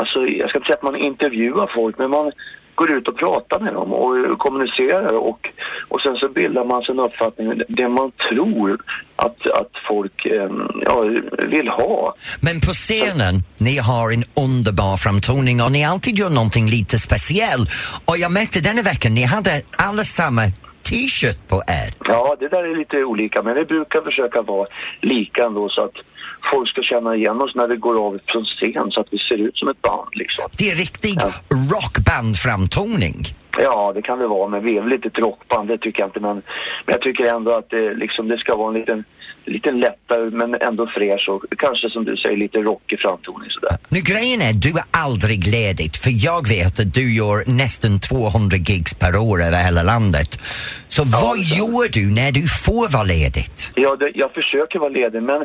alltså, 0.00 0.18
jag 0.26 0.48
ska 0.48 0.58
inte 0.58 0.66
säga 0.66 0.76
att 0.76 0.82
man 0.82 0.96
intervjuar 0.96 1.70
folk 1.74 1.98
men 1.98 2.10
man 2.10 2.32
går 2.74 2.90
ut 2.90 3.08
och 3.08 3.16
pratar 3.16 3.60
med 3.60 3.74
dem 3.74 3.92
och 3.92 4.38
kommunicerar 4.38 5.12
och, 5.12 5.48
och 5.88 6.00
sen 6.00 6.16
så 6.16 6.28
bildar 6.28 6.64
man 6.64 6.82
sig 6.82 6.92
en 6.92 7.00
uppfattning, 7.00 7.62
det 7.68 7.88
man 7.88 8.12
tror 8.28 8.80
att, 9.16 9.50
att 9.50 9.70
folk 9.88 10.26
eh, 10.26 10.50
ja, 10.84 11.04
vill 11.48 11.68
ha. 11.68 12.14
Men 12.40 12.60
på 12.60 12.72
scenen, 12.72 13.34
ni 13.58 13.78
har 13.78 14.12
en 14.12 14.24
underbar 14.36 14.96
framtoning 14.96 15.62
och 15.62 15.72
ni 15.72 15.84
alltid 15.84 16.18
gör 16.18 16.30
någonting 16.30 16.66
lite 16.66 16.98
speciellt. 16.98 17.68
Och 18.04 18.18
jag 18.18 18.32
märkte 18.32 18.60
denna 18.60 18.82
veckan, 18.82 19.14
ni 19.14 19.22
hade 19.22 19.62
alla 19.78 20.04
samma 20.04 20.42
t-shirt 20.82 21.48
på 21.48 21.56
er. 21.56 21.88
Ja, 22.04 22.36
det 22.40 22.48
där 22.48 22.64
är 22.64 22.76
lite 22.76 23.04
olika 23.04 23.42
men 23.42 23.54
vi 23.54 23.64
brukar 23.64 24.00
försöka 24.00 24.42
vara 24.42 24.66
lika 25.00 25.44
ändå 25.44 25.68
så 25.68 25.84
att 25.84 25.96
folk 26.52 26.68
ska 26.68 26.82
känna 26.82 27.16
igen 27.16 27.40
oss 27.40 27.54
när 27.54 27.68
vi 27.68 27.76
går 27.76 28.06
av 28.06 28.18
från 28.26 28.44
scen 28.44 28.90
så 28.90 29.00
att 29.00 29.08
vi 29.10 29.18
ser 29.18 29.36
ut 29.36 29.56
som 29.56 29.68
ett 29.68 29.82
band 29.82 30.08
liksom. 30.12 30.44
Det 30.58 30.70
är 30.70 30.76
riktig 30.76 31.14
Ja. 31.20 31.32
rockbandframtoning. 31.74 33.26
Ja, 33.58 33.92
det 33.94 34.02
kan 34.02 34.18
det 34.18 34.26
vara, 34.26 34.48
men 34.48 34.64
vi 34.64 34.76
är 34.78 34.82
väl 34.82 34.92
inte 34.92 35.08
ett 35.08 35.18
rockband, 35.18 35.68
det 35.68 35.78
tycker 35.78 36.00
jag 36.00 36.08
inte. 36.08 36.20
Men, 36.20 36.34
men 36.86 36.92
jag 36.92 37.00
tycker 37.02 37.24
ändå 37.24 37.50
att 37.52 37.70
det, 37.70 37.94
liksom, 37.94 38.28
det 38.28 38.38
ska 38.38 38.56
vara 38.56 38.68
en 38.68 38.74
liten, 38.80 39.04
liten 39.44 39.80
lättare 39.80 40.30
men 40.30 40.54
ändå 40.54 40.86
fräsch 40.86 41.28
och 41.28 41.44
kanske 41.58 41.90
som 41.90 42.04
du 42.04 42.16
säger 42.16 42.36
lite 42.36 42.58
rockig 42.58 43.00
framtoning 43.00 43.50
sådär. 43.50 43.76
Nu 43.88 44.00
grejen 44.00 44.40
är, 44.42 44.52
du 44.52 44.68
är 44.70 44.84
aldrig 44.90 45.46
ledig 45.46 45.96
för 45.96 46.10
jag 46.24 46.48
vet 46.48 46.80
att 46.80 46.94
du 46.94 47.14
gör 47.14 47.44
nästan 47.46 48.00
200 48.00 48.56
gigs 48.56 48.94
per 48.94 49.16
år 49.16 49.42
över 49.42 49.64
hela 49.64 49.82
landet. 49.82 50.38
Så 50.96 51.04
vad 51.04 51.38
gör 51.38 51.88
du 51.92 52.10
när 52.10 52.32
du 52.32 52.48
får 52.48 52.88
vara 52.88 53.02
ledigt? 53.02 53.72
Ja, 53.74 53.96
det, 53.96 54.10
jag 54.14 54.30
försöker 54.32 54.78
vara 54.78 54.88
ledig 54.88 55.22
men 55.22 55.44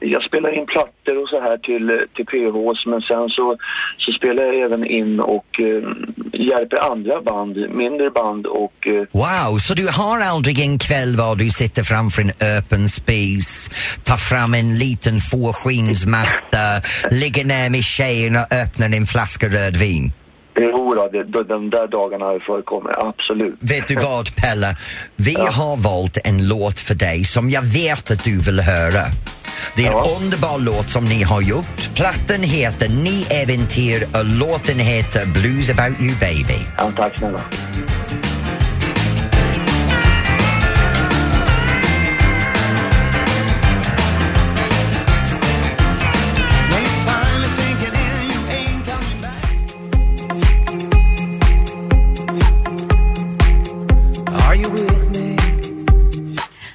jag 0.00 0.22
spelar 0.22 0.58
in 0.58 0.66
plattor 0.66 1.22
och 1.22 1.28
så 1.28 1.40
här 1.40 1.56
till, 1.58 2.06
till 2.14 2.26
PHs 2.26 2.86
men 2.86 3.00
sen 3.00 3.28
så, 3.28 3.56
så 3.98 4.12
spelar 4.12 4.42
jag 4.42 4.54
även 4.60 4.86
in 4.86 5.20
och 5.20 5.60
eh, 5.60 5.82
hjälper 6.32 6.92
andra 6.92 7.22
band, 7.22 7.56
mindre 7.70 8.10
band 8.10 8.46
och 8.46 8.86
eh, 8.86 9.04
Wow, 9.12 9.58
så 9.58 9.74
du 9.74 9.88
har 9.88 10.20
aldrig 10.20 10.60
en 10.60 10.78
kväll 10.78 11.16
var 11.16 11.36
du 11.36 11.50
sitter 11.50 11.82
framför 11.82 12.22
en 12.22 12.32
öppen 12.58 12.88
spis, 12.88 13.70
tar 14.04 14.16
fram 14.16 14.54
en 14.54 14.78
liten 14.78 15.20
fårskinnsmatta, 15.20 16.64
ligger 17.10 17.44
ner 17.44 17.70
med 17.70 17.84
tjejen 17.84 18.36
och 18.36 18.52
öppnar 18.52 18.96
en 18.96 19.06
flaska 19.06 19.48
rödvin? 19.48 20.12
Jo 20.60 20.94
då, 20.94 21.08
de, 21.12 21.42
de 21.42 21.70
där 21.70 21.86
dagarna 21.88 22.24
har 22.24 22.38
förekommit, 22.40 22.92
absolut. 22.96 23.54
Vet 23.60 23.88
du 23.88 23.94
vad 23.94 24.36
Pelle? 24.36 24.76
Vi 25.16 25.34
har 25.50 25.76
valt 25.76 26.18
en 26.24 26.48
låt 26.48 26.78
för 26.80 26.94
dig 26.94 27.24
som 27.24 27.50
jag 27.50 27.62
vet 27.62 28.10
att 28.10 28.24
du 28.24 28.40
vill 28.42 28.60
höra. 28.60 29.02
Det 29.76 29.82
är 29.82 29.86
en 29.86 29.92
Ja. 29.92 30.06
underbar 30.20 30.58
låt 30.58 30.90
som 30.90 31.04
ni 31.04 31.22
har 31.22 31.40
gjort. 31.40 31.90
Plattan 31.94 32.42
heter 32.42 32.88
Ni 32.88 33.26
äventyr 33.30 34.06
och 34.18 34.24
låten 34.24 34.78
heter 34.78 35.26
Blues 35.26 35.70
about 35.70 36.00
you 36.00 36.14
baby. 36.20 36.58
Ja, 36.78 36.92
tack 36.96 37.18
snälla. 37.18 37.40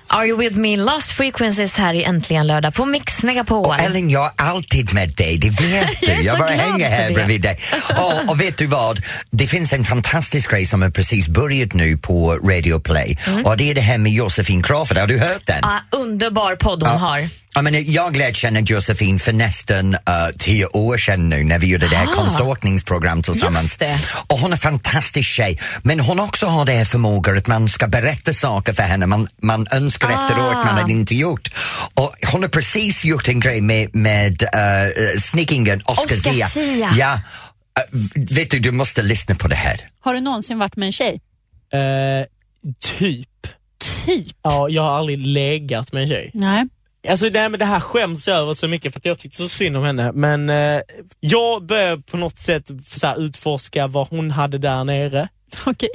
Are 0.09 0.25
you 0.27 0.37
with 0.39 0.55
me? 0.57 0.77
Lost 0.77 1.11
Frequencies 1.11 1.75
här 1.77 1.93
i 1.93 2.03
Äntligen 2.03 2.47
lördag 2.47 2.73
på 2.73 2.85
Mix 2.85 3.23
Megapol. 3.23 3.65
Och 3.65 3.79
Ellen, 3.79 4.09
jag 4.09 4.25
är 4.25 4.31
alltid 4.37 4.93
med 4.93 5.09
dig, 5.09 5.37
det 5.37 5.49
vet 5.49 5.87
du. 6.01 6.05
Jag 6.11 6.23
Jag 6.23 6.39
bara 6.39 6.49
hänger 6.49 6.89
här 6.89 7.07
det. 7.07 7.13
bredvid 7.13 7.41
dig. 7.41 7.59
Och, 7.97 8.29
och 8.29 8.41
vet 8.41 8.57
du 8.57 8.67
vad? 8.67 9.01
Det 9.31 9.47
finns 9.47 9.73
en 9.73 9.83
fantastisk 9.83 10.51
grej 10.51 10.65
som 10.65 10.81
har 10.81 10.89
precis 10.89 11.27
börjat 11.27 11.73
nu 11.73 11.97
på 11.97 12.33
Radio 12.33 12.79
Play 12.79 13.17
Mm. 13.27 13.45
och 13.45 13.57
det 13.57 13.69
är 13.69 13.75
det 13.75 13.81
här 13.81 13.97
med 13.97 14.11
Josefin 14.11 14.63
Crawford. 14.63 14.97
Har 14.97 15.07
du 15.07 15.17
hört 15.19 15.41
den? 15.45 15.63
Ah, 15.63 15.79
underbar 15.91 16.55
podd 16.55 16.83
hon 16.83 16.91
Ja. 16.93 16.97
har. 16.99 17.19
Jag, 17.57 17.63
menar, 17.63 17.83
jag 17.85 18.15
lärde 18.15 18.33
känna 18.33 18.59
Josefin 18.59 19.19
för 19.19 19.33
nästan 19.33 19.93
uh, 19.93 19.99
tio 20.39 20.65
år 20.65 20.97
sedan 20.97 21.29
nu 21.29 21.43
när 21.43 21.59
vi 21.59 21.67
gjorde 21.67 21.87
det 21.87 21.95
här 21.95 22.07
Ah. 22.07 22.13
konståkningsprogram 22.15 23.23
tillsammans. 23.23 23.63
Just 23.63 23.79
det. 23.79 23.97
Och 24.27 24.39
hon 24.39 24.49
är 24.51 24.55
en 24.55 24.59
fantastisk 24.59 25.29
tjej, 25.29 25.59
men 25.83 25.99
hon 25.99 26.19
också 26.19 26.45
har 26.45 26.65
det 26.65 26.71
här 26.71 26.85
förmågan 26.85 27.37
att 27.37 27.47
man 27.47 27.69
ska 27.69 27.87
berätta 27.87 28.33
saker 28.33 28.73
för 28.73 28.83
henne 28.83 29.05
man, 29.07 29.27
man 29.41 29.67
önskar 29.71 30.07
Ah. 30.09 30.23
efteråt 30.23 30.53
man 30.53 30.77
hade 30.77 30.91
inte 30.91 31.15
gjort. 31.15 31.49
Och 31.93 32.15
hon 32.31 32.41
har 32.41 32.49
precis 32.49 33.05
gjort 33.05 33.27
en 33.27 33.39
grej 33.39 33.61
med, 33.61 33.95
med 33.95 34.43
uh, 34.43 35.19
snickingen 35.21 35.81
Oscar, 35.85 36.03
Oscar 36.15 36.33
Zia. 36.33 36.47
Zia. 36.49 36.89
Ja, 36.97 37.13
uh, 37.93 38.01
vet 38.35 38.51
du, 38.51 38.59
du 38.59 38.71
måste 38.71 39.01
lyssna 39.03 39.35
på 39.35 39.47
det 39.47 39.55
här. 39.55 39.81
Har 39.99 40.13
du 40.13 40.19
någonsin 40.19 40.59
varit 40.59 40.75
med 40.75 40.85
en 40.85 40.91
tjej? 40.91 41.21
Eh, 41.73 41.79
typ. 42.99 43.27
Typ? 44.05 44.35
Ja, 44.43 44.69
jag 44.69 44.83
har 44.83 44.97
aldrig 44.97 45.19
legat 45.27 45.93
med 45.93 46.01
en 46.01 46.07
tjej. 46.09 46.31
Nej. 46.33 46.65
Alltså 47.09 47.25
nej, 47.33 47.49
men 47.49 47.59
det 47.59 47.65
här 47.65 47.79
skäms 47.79 48.27
jag 48.27 48.37
över 48.37 48.53
så 48.53 48.67
mycket 48.67 48.93
för 48.93 48.99
att 48.99 49.05
jag 49.05 49.19
tyckte 49.19 49.37
så 49.37 49.47
synd 49.49 49.77
om 49.77 49.83
henne. 49.83 50.11
Men 50.13 50.49
eh, 50.49 50.81
jag 51.19 51.65
började 51.65 52.01
på 52.01 52.17
något 52.17 52.37
sätt 52.37 52.71
så 52.87 53.07
här, 53.07 53.19
utforska 53.21 53.87
vad 53.87 54.07
hon 54.09 54.31
hade 54.31 54.57
där 54.57 54.83
nere. 54.83 55.27
Okej. 55.67 55.89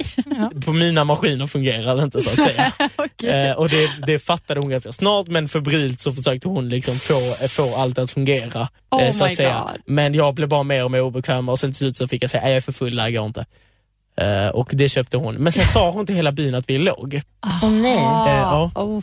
På 0.65 0.73
mina 0.73 1.03
maskiner 1.03 1.47
fungerade 1.47 1.99
det 1.99 2.03
inte 2.03 2.21
så 2.21 2.29
att 2.29 2.47
säga. 2.47 2.71
Okej. 2.95 3.29
eh, 3.29 3.51
och 3.55 3.69
det, 3.69 3.89
det 4.07 4.19
fattade 4.19 4.59
hon 4.59 4.69
ganska 4.69 4.91
snart 4.91 5.27
men 5.27 5.49
febrilt 5.49 5.99
så 5.99 6.13
försökte 6.13 6.47
hon 6.47 6.69
liksom 6.69 6.93
få, 6.93 7.47
få 7.47 7.75
allt 7.75 7.99
att 7.99 8.11
fungera. 8.11 8.67
Oh 8.91 9.11
så 9.11 9.25
my 9.25 9.31
att 9.31 9.37
säga. 9.37 9.63
God. 9.71 9.81
Men 9.85 10.13
jag 10.13 10.33
blev 10.35 10.49
bara 10.49 10.63
mer 10.63 10.83
och 10.83 10.91
mer 10.91 11.01
obekväm 11.01 11.49
och 11.49 11.59
sen 11.59 11.69
till 11.69 11.75
slut 11.77 11.95
så 11.95 12.07
fick 12.07 12.23
jag 12.23 12.29
säga 12.29 12.41
"Nej, 12.43 12.49
jag 12.51 12.57
är 12.57 12.61
för 12.61 12.71
full, 12.71 12.99
här 12.99 13.09
går 13.11 13.25
inte. 13.25 13.45
Eh, 14.17 14.47
och 14.47 14.69
det 14.73 14.89
köpte 14.89 15.17
hon. 15.17 15.35
Men 15.35 15.51
sen 15.51 15.65
sa 15.65 15.91
hon 15.91 16.05
till 16.05 16.15
hela 16.15 16.31
byn 16.31 16.55
att 16.55 16.69
vi 16.69 16.77
låg. 16.77 17.21
Åh 17.63 17.69
nej. 17.71 17.97
Ah. 17.97 18.27
Eh, 18.29 18.33
ja. 18.37 18.71
Oh. 18.75 19.01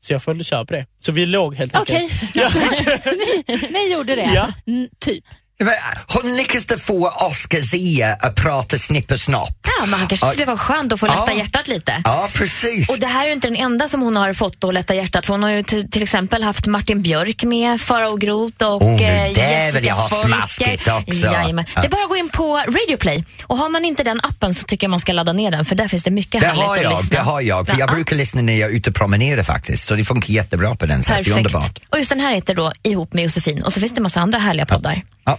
Så 0.00 0.12
jag 0.12 0.22
följde 0.22 0.44
köra 0.44 0.64
på 0.64 0.72
det. 0.74 0.86
Så 0.98 1.12
vi 1.12 1.26
låg 1.26 1.54
helt 1.54 1.76
Okej, 1.80 2.08
enkelt. 2.34 3.04
ni, 3.06 3.68
ni 3.70 3.92
gjorde 3.92 4.14
det? 4.14 4.30
Ja. 4.34 4.52
Mm, 4.66 4.88
typ. 5.00 5.24
Men, 5.64 5.74
Hon 6.06 6.36
lyckades 6.36 6.82
få 6.82 7.08
Oscar 7.08 7.60
Zia 7.60 8.14
att 8.14 8.34
prata 8.34 8.78
snipp 8.78 9.10
och 9.10 9.20
snopp. 9.20 9.58
Ja, 9.80 9.86
men 9.86 9.98
han 9.98 10.08
kanske 10.08 10.26
tyckte 10.26 10.42
det 10.42 10.50
var 10.50 10.56
skönt 10.56 10.92
att 10.92 11.00
få 11.00 11.06
lätta 11.06 11.24
Ja. 11.26 11.32
hjärtat 11.38 11.68
lite. 11.68 12.02
Ja, 12.04 12.28
precis. 12.34 12.88
Och 12.88 12.98
det 12.98 13.06
här 13.06 13.22
är 13.22 13.26
ju 13.26 13.32
inte 13.32 13.46
den 13.48 13.56
enda 13.56 13.88
som 13.88 14.00
hon 14.02 14.16
har 14.16 14.32
fått 14.32 14.64
att 14.64 14.74
lätta 14.74 14.94
hjärtat. 14.94 15.26
För 15.26 15.34
hon 15.34 15.42
har 15.42 15.50
ju 15.50 15.62
till 15.62 16.02
exempel 16.02 16.42
haft 16.42 16.66
Martin 16.66 17.02
Björk 17.02 17.42
med, 17.44 17.80
Farao 17.80 18.16
Groth 18.16 18.64
och 18.64 18.82
Oh, 18.82 19.02
eh, 19.02 19.32
där 19.32 19.72
vill 19.72 19.84
jag 19.84 19.84
Jessica 19.84 19.94
ha 19.94 20.08
smaskigt 20.08 20.88
också. 20.88 21.18
Jajamän. 21.18 21.64
Ja. 21.74 21.80
Det 21.80 21.86
är 21.86 21.90
bara 21.90 22.02
att 22.02 22.08
gå 22.08 22.16
in 22.16 22.28
på 22.28 22.56
Radio 22.56 22.96
Play. 22.96 23.24
Och 23.42 23.56
har 23.58 23.68
man 23.68 23.84
inte 23.84 24.02
den 24.04 24.20
appen 24.22 24.54
så 24.54 24.64
tycker 24.64 24.84
jag 24.84 24.90
man 24.90 25.00
ska 25.00 25.12
ladda 25.12 25.32
ner 25.32 25.50
den 25.50 25.64
för 25.64 25.74
där 25.76 25.88
finns 25.88 26.02
det 26.02 26.10
mycket 26.10 26.40
Det 26.40 26.46
härligt 26.46 26.62
har 26.64 26.76
att 26.76 26.82
jag, 26.82 26.90
lyssna. 26.92 27.08
det 27.18 27.24
har 27.24 27.40
jag. 27.40 27.66
För 27.66 27.78
jag 27.78 27.90
Ja. 27.90 27.94
brukar 27.94 28.16
lyssna 28.16 28.42
när 28.42 28.52
jag 28.60 28.70
är 28.70 28.74
ute 28.74 28.90
och 28.90 28.96
promenerar 28.96 29.42
faktiskt. 29.42 29.88
Så 29.88 29.94
det 29.94 30.04
funkar 30.04 30.28
jättebra 30.32 30.74
på 30.74 30.86
den 30.86 31.02
sättet. 31.02 31.24
Det 31.24 31.30
är 31.30 31.36
underbart. 31.36 31.62
Perfekt. 31.62 31.86
Och 31.92 31.98
just 31.98 32.08
den 32.10 32.20
här 32.20 32.34
heter 32.34 32.54
då 32.54 32.72
Ihop 32.82 33.12
med 33.12 33.24
Josefin 33.24 33.62
och 33.62 33.72
så 33.72 33.80
finns 33.80 33.92
det 33.92 33.98
en 33.98 34.02
massa 34.02 34.20
andra 34.20 34.38
härliga 34.38 34.66
poddar. 34.66 35.02
Ja. 35.24 35.38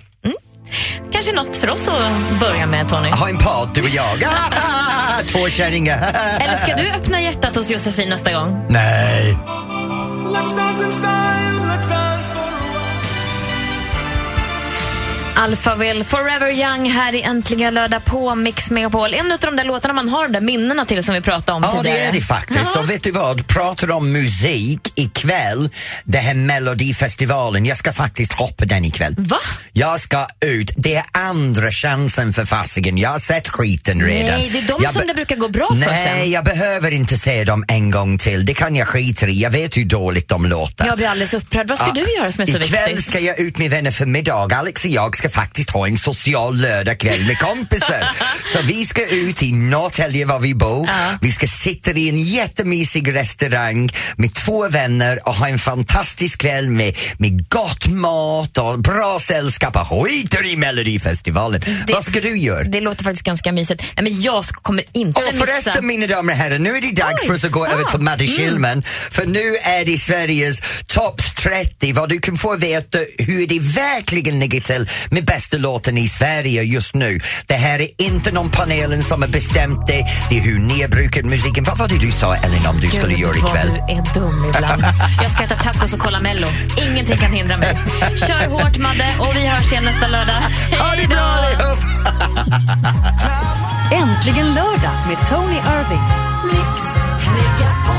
Kanske 1.12 1.32
något 1.32 1.58
för 1.58 1.69
oss 1.69 1.88
att 1.88 2.39
börja 2.39 2.65
med 2.65 2.89
Tony. 2.89 3.10
Ha 3.10 3.29
en 3.29 3.38
podd, 3.38 3.69
du 3.73 3.82
och 3.82 3.89
jag. 3.89 4.19
Två 5.27 5.49
kärringar. 5.49 5.97
Eller 6.41 6.58
ska 6.58 6.75
du 6.75 6.89
öppna 6.91 7.21
hjärtat 7.21 7.55
hos 7.55 7.71
Josefin 7.71 8.10
nästa 8.10 8.34
gång? 8.34 8.65
Nej. 8.69 9.38
Let's 10.34 10.55
dance 10.55 10.86
in 10.86 10.91
style, 10.91 11.60
let's 11.63 11.88
Alphaville, 15.39 16.04
Forever 16.04 16.49
Young 16.52 16.89
här 16.91 17.15
i 17.15 17.21
Äntligen 17.21 17.73
lördag 17.73 18.06
på 18.06 18.36
Mix 18.36 18.71
Megapol. 18.71 19.13
En 19.13 19.32
av 19.32 19.39
de 19.39 19.56
där 19.56 19.63
låtarna 19.63 19.93
man 19.93 20.10
har 20.10 20.23
de 20.28 20.34
där 20.34 20.41
minnena 20.41 20.86
till 20.86 21.04
som 21.04 21.15
vi 21.15 21.21
pratade 21.21 21.56
om 21.56 21.63
Ja, 21.63 21.71
det 21.71 21.78
tidigare. 21.84 22.08
är 22.08 22.12
det 22.12 22.21
faktiskt. 22.21 22.71
Ja. 22.75 22.80
Och 22.82 22.89
vet 22.89 23.04
du 23.04 23.12
vad? 23.12 23.47
Pratar 23.47 23.91
om 23.91 24.12
musik 24.12 24.91
ikväll, 24.95 25.69
det 26.04 26.17
här 26.17 26.34
Melodifestivalen, 26.34 27.65
jag 27.65 27.78
ska 27.78 27.93
faktiskt 27.93 28.34
hoppa 28.34 28.65
den 28.65 28.86
ikväll. 28.86 29.15
Va? 29.17 29.38
Jag 29.73 29.99
ska 29.99 30.28
ut. 30.45 30.71
Det 30.78 30.95
är 30.95 31.04
andra 31.12 31.71
chansen 31.71 32.34
för 32.34 32.45
fasiken. 32.45 32.97
Jag 32.97 33.10
har 33.10 33.19
sett 33.19 33.47
skiten 33.49 34.02
redan. 34.02 34.39
Nej, 34.39 34.49
det 34.49 34.60
är 34.60 34.67
de 34.67 34.84
Jag 34.84 34.93
som 34.93 35.08
det 35.08 35.13
brukar 35.13 35.36
gå 35.36 35.47
bra 35.47 35.67
för 35.69 35.75
Nej, 35.75 36.19
sen. 36.21 36.32
jag 36.32 36.45
behöver 36.45 36.91
inte 36.93 37.17
se 37.17 37.43
dem 37.43 37.65
en 37.67 37.91
gång 37.91 38.17
till. 38.17 38.45
Det 38.45 38.54
kan 38.54 38.75
jag 38.75 38.88
skita 38.88 39.28
i. 39.28 39.41
Jag 39.41 39.52
vet 39.52 39.78
hur 39.78 39.86
dåligt 39.86 40.28
de 40.28 40.45
låter. 40.45 40.86
Jag 40.86 40.97
blir 40.97 41.08
alldeles 41.08 41.34
upprörd. 41.34 41.67
Vad 41.69 41.78
ska 41.78 41.88
Ja, 41.88 41.93
du 42.06 42.13
göra 42.13 42.32
som 42.32 42.41
är 42.41 42.45
så 42.45 42.58
Ikväll 42.58 42.89
viktigt? 42.89 43.06
ska 43.06 43.19
jag 43.19 43.39
ut 43.39 43.58
med 43.58 43.71
vänner 43.71 43.91
för 43.91 44.06
middag. 44.06 44.34
Alex 44.56 44.86
och 44.86 44.91
jag 44.91 45.17
ska 45.17 45.29
faktiskt 45.30 45.70
ha 45.70 45.88
en 45.88 45.98
social 45.98 46.58
lördagkväll 46.58 47.26
med 47.28 47.39
kompisar. 47.39 48.10
så 48.54 48.62
vi 48.62 48.86
ska 48.86 49.06
ut 49.06 49.44
i 49.44 49.52
Norrtälje 49.52 50.26
var 50.26 50.39
vi 50.39 50.56
bor. 50.56 50.88
Ja. 50.88 51.18
Vi 51.22 51.32
ska 51.32 51.48
sitta 51.48 51.92
i 51.92 52.10
en 52.10 52.20
jättemysig 52.22 53.15
restaurang 53.15 53.89
med 54.15 54.34
två 54.36 54.70
vänner 54.70 55.28
och 55.28 55.36
ha 55.36 55.48
en 55.48 55.60
fantastisk 55.60 56.39
kväll 56.42 56.70
med, 56.70 56.98
med 57.18 57.50
gott 57.50 57.88
mat 57.88 58.58
och 58.58 58.80
bra 58.80 59.20
sällskap 59.22 59.76
och 59.76 59.88
skiter 59.88 60.46
i 60.46 60.56
Melodifestivalen. 60.56 61.62
Vad 61.88 62.04
ska 62.04 62.20
du 62.22 62.38
göra? 62.38 62.63
Det 62.63 62.82
låter 62.82 63.04
faktiskt 63.04 63.26
ganska 63.26 63.52
mysigt. 63.52 63.84
Nej, 63.98 64.04
men 64.04 64.22
jag 64.22 64.46
kommer 64.46 64.84
inte 64.94 65.22
Och 65.22 65.34
missa... 65.34 65.46
förresten 65.46 65.88
mina 65.88 66.08
damer 66.08 66.34
och 66.34 66.39
herrar, 66.39 66.60
nu 66.60 66.78
är 66.78 66.82
det 66.82 66.92
dags 66.92 67.22
Oj, 67.22 67.28
för 67.28 67.34
oss 67.34 67.44
att 67.44 67.52
gå 67.52 67.65
ja. 67.68 67.72
över 67.72 67.84
till 67.84 68.00
Madde 68.00 68.24
Mm. 68.30 68.38
Schillman. 68.38 68.84
För 69.12 69.26
nu 69.26 69.56
är 69.63 69.86
det 69.86 69.98
Sveriges 69.98 70.60
topp 70.88 71.22
30, 71.44 71.94
vad 71.94 72.10
du 72.10 72.20
kan 72.20 72.38
få 72.38 72.56
veta 72.56 72.98
hur 73.18 73.48
det 73.48 73.60
verkligen 73.60 74.39
ligger 74.39 74.62
till 74.62 74.89
med 75.19 75.25
bästa 75.25 75.58
låten 75.58 75.97
i 75.97 76.08
Sverige 76.08 76.63
just 76.63 76.95
nu. 76.95 77.19
Det 77.47 77.53
här 77.53 77.82
är 77.82 77.88
inte 77.97 78.32
någon 78.32 78.49
panelen 78.49 79.03
som 79.03 79.21
har 79.21 79.29
bestämt 79.29 79.88
det, 79.88 80.05
det 80.29 80.38
är 80.38 80.41
hur 80.41 80.60
ni 80.60 80.82
har 80.82 80.89
brukat 80.89 81.25
musiken. 81.25 81.63
Vad 81.63 81.77
var 81.77 81.88
det 81.88 81.97
du 81.97 82.12
sa 82.12 82.36
Ellen 82.36 82.65
om 82.67 82.79
du 82.82 82.89
skulle 82.89 83.13
Gud, 83.13 83.19
göra 83.19 83.36
vad 83.41 83.49
ikväll? 83.49 83.67
du 83.88 83.93
är 83.93 84.13
dum 84.13 84.45
ibland. 84.45 84.84
Jag 85.21 85.32
ska 85.32 85.43
äta 85.43 85.55
tacos 85.55 85.93
och 85.93 85.99
kolla 85.99 86.19
Mello. 86.19 86.47
Ingenting 86.77 87.17
kan 87.17 87.32
hindra 87.32 87.58
mig. 87.58 87.77
Kör 88.27 88.47
hårt 88.49 88.77
Madde 88.77 89.15
och 89.19 89.36
vi 89.36 89.47
hörs 89.47 89.71
igen 89.71 89.84
nästa 89.86 90.08
lördag. 90.08 90.41
Ha 90.79 90.95
det 90.95 91.08
bra 91.08 91.19
allihop! 91.19 91.79
Äntligen 93.91 94.53
lördag 94.53 94.97
med 95.08 95.17
Tony 95.29 95.55
Irving. 95.55 96.05
Ett 96.51 97.98